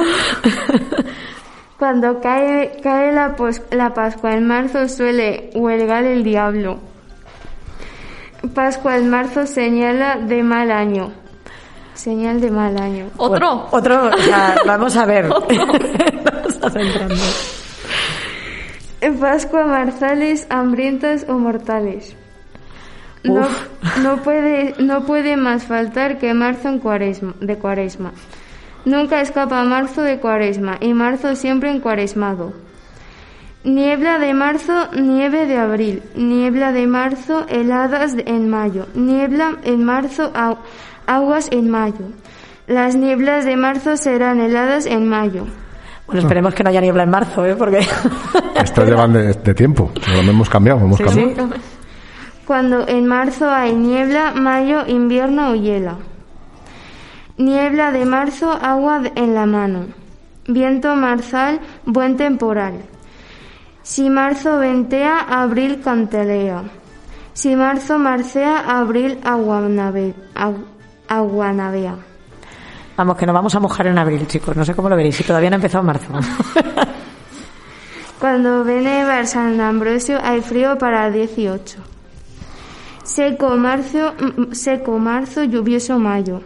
[1.79, 6.79] Cuando cae, cae la, pos- la Pascua en marzo suele huelgar el diablo.
[8.55, 11.13] Pascua en marzo señala de mal año.
[11.95, 13.07] Señal de mal año.
[13.17, 13.69] ¿Otro?
[13.71, 15.27] Otro, o sea, vamos a ver.
[16.45, 17.15] Nos está centrando.
[19.03, 22.15] En Pascua marzales, hambrientas o mortales.
[23.25, 23.49] No,
[24.01, 28.13] no puede, no puede más faltar que marzo en cuaresma, de cuaresma.
[28.85, 32.53] Nunca escapa marzo de cuaresma y marzo siempre encuaresmado.
[33.65, 36.05] Niebla de marzo, nieve de abril.
[36.15, 38.87] Niebla de marzo, heladas en mayo.
[38.95, 40.33] Niebla en marzo,
[41.07, 42.07] aguas en mayo.
[42.69, 45.47] Las nieblas de marzo serán heladas en mayo.
[46.07, 47.55] Bueno, esperemos que no haya niebla en marzo, ¿eh?
[47.57, 47.79] Porque...
[48.57, 50.81] Estos llevan de, de tiempo, pero lo hemos cambiado.
[50.81, 51.49] Hemos Sí, cambiado.
[51.55, 51.61] sí.
[52.47, 55.97] Cuando en marzo hay niebla, mayo, invierno o hiela.
[57.39, 59.87] Niebla de marzo, agua en la mano.
[60.49, 62.75] Viento marzal, buen temporal.
[63.83, 66.63] Si marzo ventea, abril cantelea.
[67.33, 70.67] Si marzo marcea, abril aguanave- agu-
[71.09, 71.95] aguanavea.
[73.03, 74.55] Vamos, que nos vamos a mojar en abril, chicos.
[74.55, 76.07] No sé cómo lo veréis, si todavía no ha empezado marzo.
[78.21, 81.79] Cuando veneva San Ambrosio hay frío para el 18.
[83.03, 86.43] Seco marzo, mm, seco marzo, lluvioso mayo.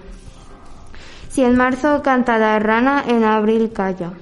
[1.28, 4.12] Si en marzo canta la rana, en abril calla.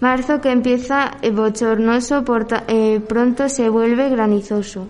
[0.00, 4.88] Marzo que empieza eh, bochornoso, porta- eh, pronto se vuelve granizoso.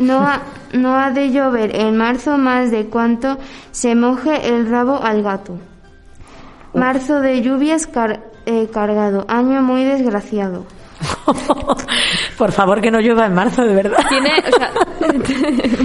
[0.00, 0.40] No ha,
[0.72, 3.38] no ha de llover en marzo más de cuanto
[3.70, 5.56] se moje el rabo al gato.
[6.74, 7.88] Marzo de lluvias
[8.46, 10.66] eh, cargado, año muy desgraciado.
[12.38, 13.98] Por favor, que no llueva en marzo, de verdad.
[14.08, 14.70] Tiene, o sea,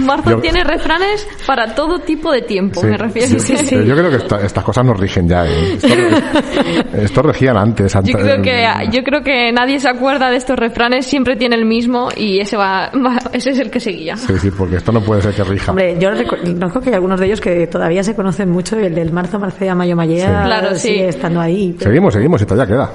[0.00, 3.38] Marzo Yo- tiene refranes para todo tipo de tiempo, Sí, me refiero.
[3.38, 5.46] sí, pero Yo creo que esta- estas cosas nos rigen ya.
[5.46, 5.74] ¿eh?
[5.74, 5.88] Esto,
[7.02, 7.92] esto regían antes.
[8.04, 11.64] Yo creo que yo creo que nadie se acuerda de estos refranes, siempre tiene el
[11.66, 14.16] mismo y ese va, va- ese es el que seguía.
[14.16, 15.70] Sí, sí, porque esto no puede ser que rija.
[15.70, 18.94] Hombre, yo recu- conozco que hay algunos de ellos que todavía se conocen mucho, el
[18.94, 20.46] del marzo, marcea, mayo, mayea, Sí.
[20.46, 20.88] Claro, sí.
[20.88, 21.76] sigue estando ahí.
[21.78, 22.90] Seguimos, seguimos y todavía queda.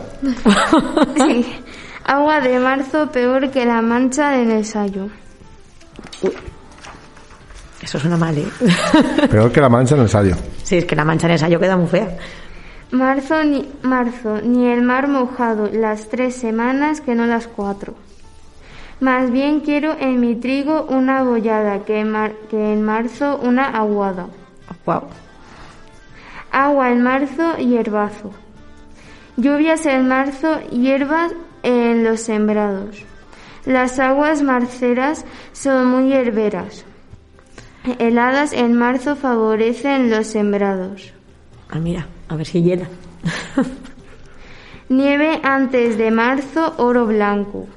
[1.18, 1.46] Sí.
[2.06, 5.08] Agua de marzo peor que la mancha del ensayo.
[7.82, 8.48] Eso suena mal, ¿eh?
[9.30, 10.36] Peor que la mancha en el ensayo.
[10.64, 12.18] Sí, es que la mancha en ensayo queda muy fea.
[12.92, 17.96] Marzo ni, marzo, ni el mar mojado, las tres semanas que no las cuatro.
[19.00, 23.66] Más bien quiero en mi trigo una bollada que en, mar- que en marzo una
[23.68, 24.28] aguada.
[24.86, 25.04] Wow.
[26.52, 28.32] Agua en marzo, hierbazo.
[29.38, 31.34] Lluvias en marzo, hierbas
[31.66, 33.04] en los sembrados.
[33.66, 36.86] Las aguas marceras son muy hierberas.
[38.00, 41.14] Heladas en marzo favorecen los sembrados.
[41.70, 42.88] Ah, mira, a ver si hiela.
[44.90, 47.68] Nieve antes de marzo, oro blanco.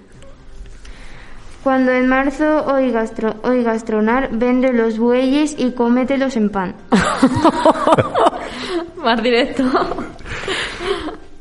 [1.65, 6.75] Cuando en marzo oigas, tro- oigas tronar, vende los bueyes y cómetelos en pan.
[9.03, 9.65] Más directo.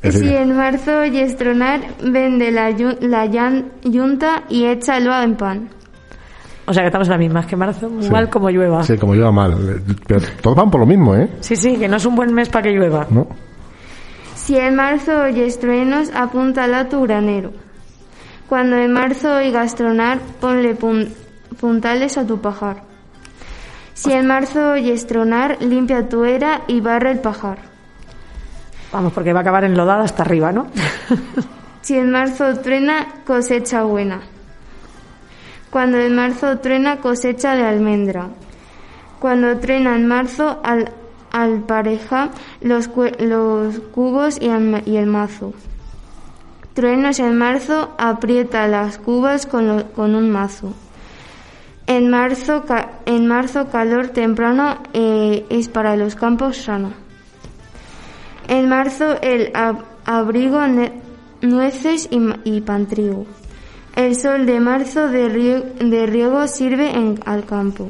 [0.03, 2.69] Si en marzo oyes tronar, vende la,
[3.01, 5.69] la yan- yunta y échalo en pan.
[6.65, 8.09] O sea que estamos en las mismas que marzo, sí.
[8.09, 8.83] mal como llueva.
[8.83, 9.81] Sí, como llueva mal.
[10.05, 11.29] Pero todos van por lo mismo, ¿eh?
[11.39, 13.07] Sí, sí, que no es un buen mes para que llueva.
[13.09, 13.27] ¿No?
[14.35, 17.51] Si en marzo oyes truenos, apúntalo a tu granero.
[18.47, 21.09] Cuando en marzo oigas tronar, ponle pun-
[21.59, 22.83] puntales a tu pajar.
[23.93, 27.57] Si en marzo oyes tronar, limpia tu era y barre el pajar.
[28.91, 30.67] Vamos, porque va a acabar enlodada hasta arriba, ¿no?
[31.81, 34.19] Si en marzo truena, cosecha buena.
[35.69, 38.27] Cuando en marzo truena, cosecha de almendra.
[39.19, 40.91] Cuando truena en marzo, al,
[41.31, 42.29] al pareja
[42.59, 45.53] los, los cubos y el, y el mazo.
[46.73, 50.73] Truenos en marzo, aprieta las cubas con, lo- con un mazo.
[51.87, 56.91] En marzo, ca- en marzo calor temprano eh, es para los campos sano.
[58.47, 60.59] En marzo el ab- abrigo
[61.41, 63.25] nueces y, y pantrigo.
[63.95, 65.27] El sol de marzo de
[66.05, 66.91] riego, sirve
[67.25, 67.89] al campo.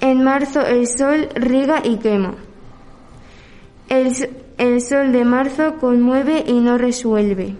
[0.00, 2.34] En marzo el sol riega y quema.
[3.88, 4.14] El,
[4.82, 7.54] sol de marzo conmueve y no resuelve.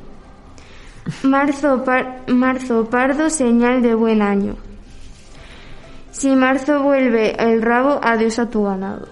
[1.22, 1.82] Marzo,
[2.26, 4.56] marzo pardo, señal de buen año.
[6.10, 9.08] Si marzo vuelve el rabo, adiós a tu ganado.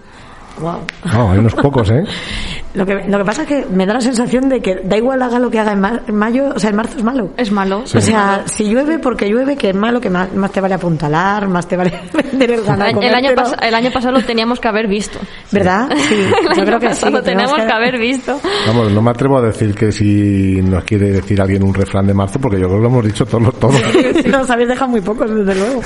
[0.59, 0.81] Wow.
[1.13, 2.03] No, hay unos pocos, ¿eh?
[2.77, 5.21] Lo que, lo que pasa es que me da la sensación de que da igual
[5.21, 7.29] haga lo que haga en, ma- en mayo, o sea, en marzo es malo.
[7.37, 7.81] Es malo.
[7.85, 7.97] Sí.
[7.97, 11.47] O sea, si llueve porque llueve, que es malo, que más, más te vale apuntalar,
[11.47, 13.01] más te vale vender el ganado.
[13.01, 15.19] El año, pas- el año pasado lo teníamos que haber visto.
[15.51, 15.89] ¿Verdad?
[15.95, 17.09] Sí, El yo año creo que sí.
[17.09, 18.39] lo tenemos teníamos que haber visto.
[18.67, 22.13] Vamos, no me atrevo a decir que si nos quiere decir alguien un refrán de
[22.13, 23.53] marzo, porque yo creo que lo hemos dicho todos.
[23.59, 23.81] todos.
[24.27, 25.81] Nos habéis dejado muy pocos, desde luego.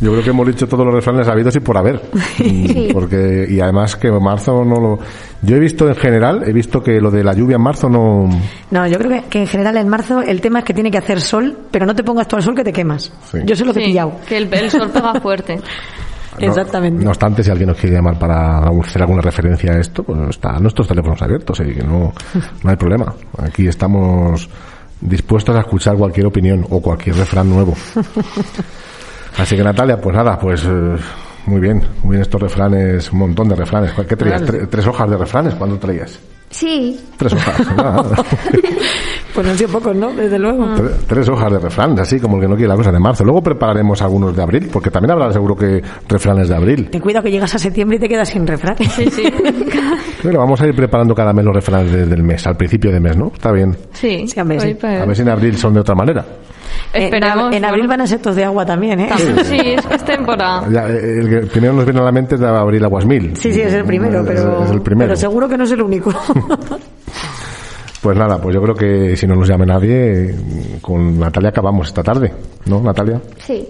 [0.00, 2.00] Yo creo que hemos dicho todos los refranes habidos y por haber.
[2.38, 4.98] Mm, Porque, y además que marzo no lo.
[5.42, 8.28] Yo he visto en general, he visto que lo de la lluvia en marzo no.
[8.70, 10.98] No, yo creo que, que en general en marzo el tema es que tiene que
[10.98, 13.12] hacer sol, pero no te pongas tú al sol que te quemas.
[13.30, 13.38] Sí.
[13.44, 14.12] Yo sé lo que he pillado.
[14.28, 15.56] que el, el sol pega fuerte.
[15.56, 17.04] no- Exactamente.
[17.04, 20.62] No obstante, si alguien nos quiere llamar para hacer alguna referencia a esto, pues están
[20.62, 22.12] nuestros teléfonos abiertos, y que no,
[22.62, 23.12] no hay problema.
[23.42, 24.48] Aquí estamos
[25.00, 27.74] dispuestos a escuchar cualquier opinión o cualquier refrán nuevo.
[29.38, 30.96] Así que Natalia, pues nada, pues eh,
[31.46, 33.92] muy bien, muy bien estos refranes, un montón de refranes.
[34.08, 34.42] ¿Qué traías?
[34.70, 35.54] ¿Tres hojas de refranes?
[35.54, 36.18] ¿Cuándo traías?
[36.50, 37.56] Sí, Tres hojas.
[39.34, 40.12] Pues no han sido pocos, ¿no?
[40.12, 40.62] Desde luego.
[40.74, 43.24] Tre- Tres hojas de refranes, así como el que no quiere la cosa de marzo.
[43.24, 46.90] Luego prepararemos algunos de abril, porque también habrá seguro que refranes de abril.
[46.90, 48.76] Ten cuidado que llegas a septiembre y te quedas sin refrán.
[48.76, 49.22] Sí, sí.
[50.22, 53.00] Bueno, vamos a ir preparando cada mes los refranes de- del mes, al principio de
[53.00, 53.28] mes, ¿no?
[53.34, 53.74] Está bien.
[53.94, 54.38] Sí, Sí.
[54.40, 56.24] Hoy, pues, A ver si en abril son de otra manera.
[56.92, 57.48] Esperemos.
[57.48, 59.08] En, en abril van a ser tos de agua también, ¿eh?
[59.44, 60.66] Sí, es que es temporada.
[60.70, 63.36] Ya, eh, el que primero nos viene a la mente es de abril aguas mil.
[63.36, 65.08] Sí, sí, es el primero, pero, Es el primero.
[65.08, 66.12] pero seguro que no es el único.
[68.02, 70.34] Pues nada, pues yo creo que si no nos llame nadie,
[70.80, 72.32] con Natalia acabamos esta tarde,
[72.66, 73.20] ¿no, Natalia?
[73.38, 73.68] sí.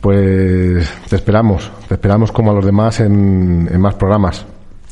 [0.00, 4.44] Pues te esperamos, te esperamos como a los demás en, en más programas.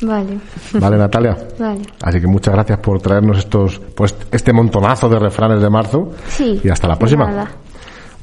[0.03, 0.38] Vale,
[0.74, 1.36] ¿Vale, Natalia?
[1.59, 1.82] vale.
[2.03, 6.11] Así que muchas gracias por traernos estos, pues este montonazo de refranes de marzo.
[6.28, 6.61] Sí.
[6.62, 7.26] Y hasta la próxima.
[7.26, 7.50] nada.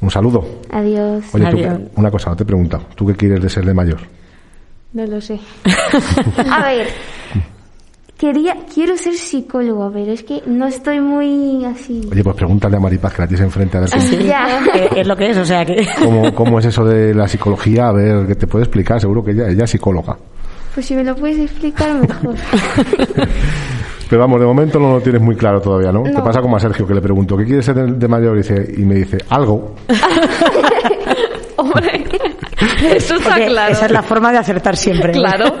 [0.02, 0.44] Un saludo.
[0.70, 1.24] Adiós.
[1.32, 2.84] Oye, tú, una cosa, no te he preguntado.
[2.94, 3.98] ¿Tú qué quieres de ser de mayor?
[4.92, 5.38] No lo sé.
[6.50, 6.88] A ver.
[8.16, 12.06] Quería, quiero ser psicólogo, pero es que no estoy muy así.
[12.12, 14.60] Oye, pues pregúntale a Maripaz que la tienes enfrente a ver cómo, Ya.
[14.74, 15.86] Eh, es lo que es, o sea que...
[15.98, 17.88] cómo, cómo es eso de la psicología.
[17.88, 19.00] A ver, que te puede explicar.
[19.00, 20.18] Seguro que ella, ella es psicóloga.
[20.74, 22.34] Pues si me lo puedes explicar mejor.
[24.08, 26.02] Pero vamos, de momento no lo tienes muy claro todavía, ¿no?
[26.02, 26.10] No.
[26.10, 28.34] Te pasa como a Sergio, que le pregunto, ¿qué quieres ser de, de mayor?
[28.34, 29.76] Y, dice, y me dice, algo.
[31.56, 32.04] Hombre,
[32.82, 33.72] eso está Porque claro.
[33.72, 35.12] Esa es la forma de acertar siempre.
[35.12, 35.46] Claro.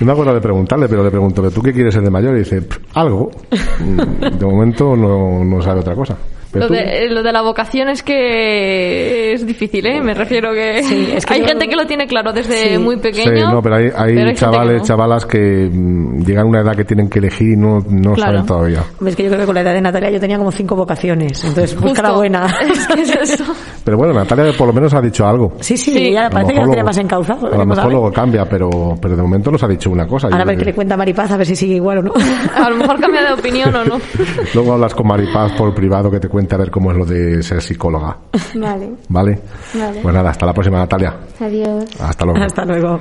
[0.00, 2.34] No me acuerdo de preguntarle, pero le pregunto, ¿tú qué quieres ser de mayor?
[2.34, 3.30] Y dice, "Pff, algo.
[3.78, 6.16] De momento no, no sabe otra cosa.
[6.52, 10.00] Pero Lo tú- de, lo de la vocación es que es difícil, ¿eh?
[10.02, 12.78] Me refiero que, Sí, es que hay yo- gente que lo tiene claro desde Sí.
[12.78, 13.50] muy Sí, pequeño.
[13.52, 14.84] no, pero hay, hay pero hay gente que chavales, no.
[14.86, 18.32] chavalas que mm, llegan a una edad que tienen que elegir y no, no Claro.
[18.32, 18.84] saben todavía.
[19.06, 21.42] Es que yo creo que con la edad de Natalia yo tenía como cinco vocaciones.
[21.44, 22.46] Entonces, busca la buena.
[22.72, 23.44] Es que es eso.
[23.84, 25.54] Pero bueno, Natalia por lo menos ha dicho algo.
[25.60, 26.12] Sí, sí, Sí.
[26.12, 27.46] ya parece que lo tiene más encauzado.
[27.52, 28.70] A lo mejor luego cambia, pero,
[29.00, 30.28] pero de momento nos ha dicho una cosa.
[30.28, 32.12] Ahora a ver qué le cuenta Maripaz, a ver si sigue igual o no.
[32.54, 33.98] A lo mejor cambia de opinión o no.
[34.54, 37.60] Luego hablas con Maripaz por privado que te a ver cómo es lo de ser
[37.62, 38.16] psicóloga.
[38.54, 38.92] Vale.
[39.08, 39.40] ¿Vale?
[39.74, 40.00] Vale.
[40.02, 41.14] Pues nada, hasta la próxima, Natalia.
[41.40, 41.84] Adiós.
[42.00, 42.42] Hasta luego.
[42.44, 43.00] Hasta luego.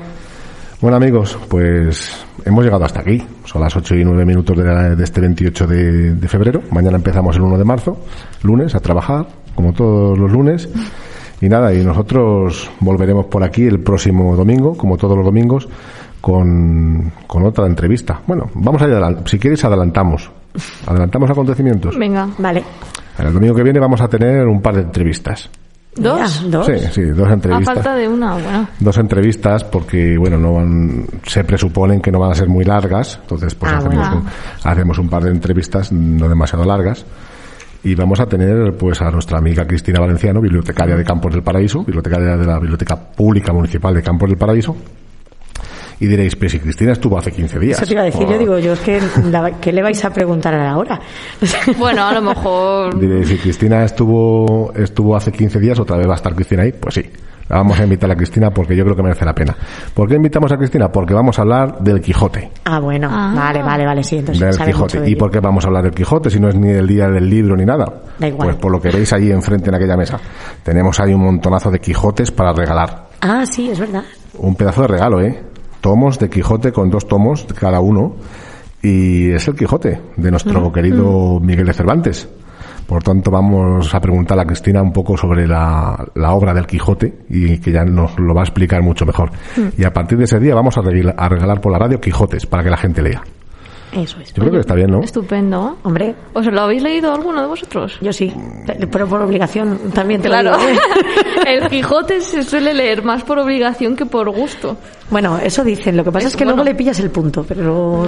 [0.81, 3.23] Bueno amigos, pues hemos llegado hasta aquí.
[3.45, 6.61] Son las 8 y 9 minutos de, la- de este 28 de, de febrero.
[6.71, 7.97] Mañana empezamos el 1 de marzo,
[8.43, 10.67] lunes, a trabajar, como todos los lunes.
[11.39, 15.67] Y nada, y nosotros volveremos por aquí el próximo domingo, como todos los domingos,
[16.19, 18.21] con, con otra entrevista.
[18.25, 20.29] Bueno, vamos a ir adelant- Si queréis, adelantamos.
[20.87, 21.97] Adelantamos acontecimientos.
[21.97, 22.27] Venga.
[22.37, 22.63] Vale.
[23.19, 25.49] El domingo que viene vamos a tener un par de entrevistas.
[25.95, 26.49] ¿Dos?
[26.49, 26.65] Dos.
[26.67, 27.75] Sí, sí, dos A entrevistas.
[27.75, 28.67] falta de una, bueno.
[28.79, 33.19] dos entrevistas porque bueno no van, se presuponen que no van a ser muy largas
[33.21, 34.15] entonces pues Ah, hacemos, bueno.
[34.21, 37.05] un, hacemos un par de entrevistas no demasiado largas
[37.83, 41.79] y vamos a tener pues a nuestra amiga Cristina Valenciano bibliotecaria de Campos del Paraíso
[41.83, 44.77] bibliotecaria de la biblioteca pública municipal de Campos del Paraíso
[46.01, 47.77] Y diréis, pero si Cristina estuvo hace 15 días.
[47.77, 48.99] Eso te iba a decir, yo digo, yo es que,
[49.29, 50.99] la- ¿qué le vais a preguntar ahora?
[51.77, 52.99] Bueno, a lo mejor.
[52.99, 56.71] Diréis, si Cristina estuvo, estuvo hace 15 días, otra vez va a estar Cristina ahí.
[56.73, 57.03] Pues sí.
[57.49, 59.53] La vamos a invitar a Cristina porque yo creo que merece la pena.
[59.93, 60.89] ¿Por qué invitamos a Cristina?
[60.89, 62.49] Porque vamos a hablar del Quijote.
[62.63, 65.01] Ah, bueno, vale, vale, vale, sí, entonces del sabe mucho Quijote.
[65.01, 67.09] de ¿Y por qué vamos a hablar del Quijote si no es ni el día
[67.09, 67.85] del libro ni nada?
[68.17, 68.47] Da igual.
[68.47, 70.17] Pues por lo que veis ahí enfrente en aquella mesa.
[70.63, 73.09] Tenemos ahí un montonazo de Quijotes para regalar.
[73.19, 74.03] Ah, sí, es verdad.
[74.37, 75.43] Un pedazo de regalo, ¿eh?
[75.81, 78.15] Tomos de Quijote con dos tomos cada uno.
[78.81, 82.27] Y es el Quijote de nuestro Mm, querido Miguel de Cervantes.
[82.87, 87.19] Por tanto, vamos a preguntar a Cristina un poco sobre la, la obra del Quijote
[87.29, 89.31] y que ya nos lo va a explicar mucho mejor.
[89.55, 89.81] Mm.
[89.81, 92.69] Y a partir de ese día vamos a regalar por la radio Quijotes para que
[92.69, 93.21] la gente lea.
[93.93, 94.33] Eso es.
[94.33, 95.01] Yo creo que está bien, ¿no?
[95.01, 95.77] Estupendo.
[95.83, 96.15] Hombre.
[96.33, 97.97] ¿Os lo habéis leído alguno de vosotros?
[98.01, 98.33] Yo sí,
[98.91, 100.57] pero por obligación también te lo Claro.
[100.57, 100.69] digo.
[100.71, 100.79] ¿eh?
[101.61, 104.77] El Quijote se suele leer más por obligación que por gusto.
[105.09, 105.97] Bueno, eso dicen.
[105.97, 108.07] Lo que pasa es, Es que luego le pillas el punto, pero...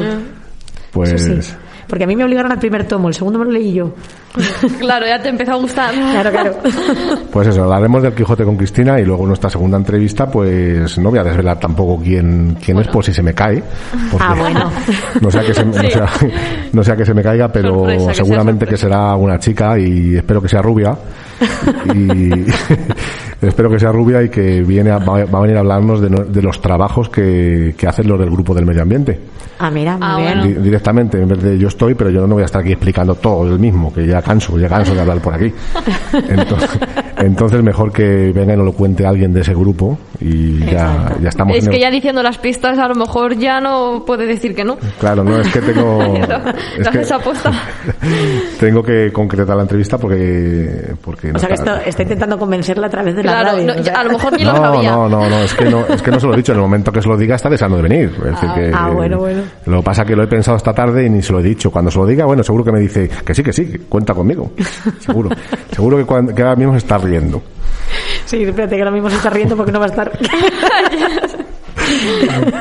[0.91, 1.53] Pues Eso sí.
[1.87, 3.93] Porque a mí me obligaron al primer tomo, el segundo me lo leí yo.
[4.79, 5.93] Claro, ya te empezó a gustar.
[5.93, 6.57] Claro, claro.
[7.31, 11.19] Pues eso, hablaremos del Quijote con Cristina y luego nuestra segunda entrevista, pues no voy
[11.19, 13.63] a desvelar tampoco quién, quién es por si se me cae.
[14.19, 14.71] Ah, bueno.
[15.21, 16.07] No sea que se, no sea,
[16.71, 19.77] no sea que se me caiga, pero Sorpresa, que sea seguramente que será una chica
[19.77, 20.97] y espero que sea rubia.
[21.95, 22.29] Y
[23.45, 26.23] espero que sea rubia y que viene a- va, a venir a hablarnos de, no-
[26.23, 29.19] de los trabajos que, que hacen los del grupo del medio ambiente.
[29.59, 30.39] Ah, mira, muy Ah, bien.
[30.39, 30.43] bueno.
[30.59, 33.15] Di- directamente, en vez de yo estoy, pero yo no voy a estar aquí explicando
[33.15, 35.53] todo el mismo, que ya canso, ya canso de hablar por aquí.
[36.29, 36.69] Entonces,
[37.25, 41.29] entonces mejor que venga y nos lo cuente alguien de ese grupo y ya, ya
[41.29, 44.25] estamos Es en que el- ya diciendo las pistas a lo mejor ya no puede
[44.25, 44.77] decir que no.
[44.99, 45.99] Claro, no, es que tengo...
[45.99, 46.13] Lo,
[46.77, 47.03] es lo que
[48.59, 50.93] tengo que concretar la entrevista porque...
[51.01, 53.57] porque no O sea que está- esto, está intentando convencerla a través de la Claro,
[53.57, 53.73] radio.
[53.75, 53.93] no, o sea.
[53.99, 54.91] a lo mejor ni lo no, sabía.
[54.91, 56.51] no, no, no, es que no, es que no se lo he dicho.
[56.51, 58.11] En el momento que se lo diga está deseando de venir.
[58.15, 59.41] Es decir, que, ah, bueno, bueno.
[59.65, 61.43] Lo que pasa es que lo he pensado esta tarde y ni se lo he
[61.43, 61.71] dicho.
[61.71, 64.13] Cuando se lo diga, bueno, seguro que me dice que sí, que sí, que cuenta
[64.13, 64.51] conmigo.
[64.99, 65.29] Seguro.
[65.71, 67.12] seguro que, cuando, que ahora mismo está riendo.
[68.25, 70.11] Sí, espérate que ahora mismo se está riendo porque no va a estar.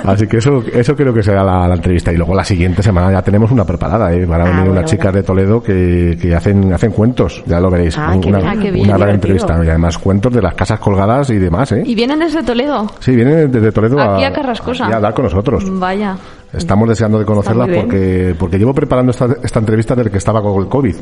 [0.05, 2.13] Así que eso, eso creo que será la, la entrevista.
[2.13, 4.27] Y luego la siguiente semana ya tenemos una preparada, ¿eh?
[4.27, 7.61] Van a Ah, venir bueno, unas chicas de Toledo que, que hacen, hacen cuentos, ya
[7.61, 7.97] lo veréis.
[7.97, 8.49] Ah, una bien.
[8.49, 9.61] Ah, qué una bien, gran entrevista.
[9.65, 11.83] Y además cuentos de las casas colgadas y demás, ¿eh?
[11.87, 12.91] Y vienen desde Toledo.
[13.01, 14.87] Sí, vienen desde Toledo Aquí a Carrascosa.
[14.87, 15.65] a hablar con nosotros.
[15.79, 16.17] Vaya.
[16.53, 20.61] Estamos deseando de conocerlas porque, porque llevo preparando esta, esta entrevista desde que estaba con
[20.63, 20.97] el COVID.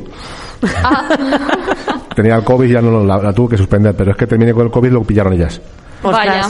[0.83, 1.09] Ah.
[2.15, 4.53] Tenía el COVID y ya no la, la tuve que suspender, pero es que terminé
[4.53, 5.61] con el COVID y lo pillaron ellas.
[6.03, 6.47] Vaya.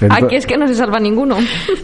[0.10, 1.36] Aquí es que no se salva ninguno.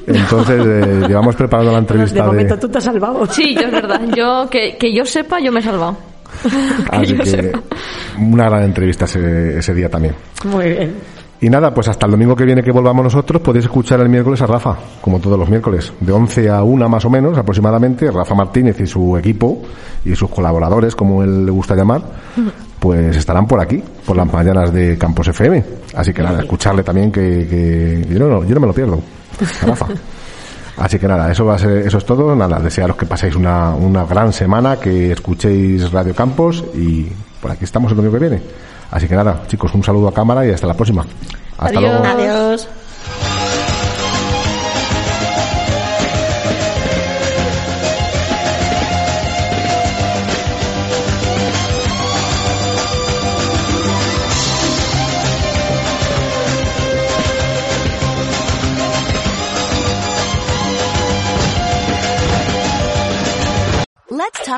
[0.07, 2.27] Entonces, eh, llevamos preparando la entrevista de...
[2.27, 3.25] momento tú te has salvado.
[3.27, 4.01] Sí, yo es verdad.
[4.15, 5.97] Yo que, que yo sepa, yo me he salvado.
[6.91, 7.61] Así yo que sepa.
[8.19, 10.15] una gran entrevista ese, ese día también.
[10.45, 10.95] Muy bien.
[11.43, 14.41] Y nada, pues hasta el domingo que viene que volvamos nosotros podéis escuchar el miércoles
[14.43, 18.33] a Rafa, como todos los miércoles, de 11 a 1 más o menos aproximadamente, Rafa
[18.37, 19.61] Martínez y su equipo
[20.05, 22.01] y sus colaboradores, como él le gusta llamar,
[22.79, 25.65] pues estarán por aquí, por las mañanas de Campos FM.
[25.97, 29.01] Así que nada, escucharle también que, que yo, no, yo no me lo pierdo,
[29.67, 29.87] Rafa.
[30.77, 32.37] Así que nada, eso va a ser, eso es todo.
[32.37, 37.09] Nada, desearos que paséis una, una gran semana, que escuchéis Radio Campos y
[37.41, 38.43] por aquí estamos el domingo que viene.
[38.93, 41.05] Así que nada, chicos, un saludo a cámara y hasta la próxima.
[41.59, 42.05] Hasta luego.
[42.05, 42.69] Adiós.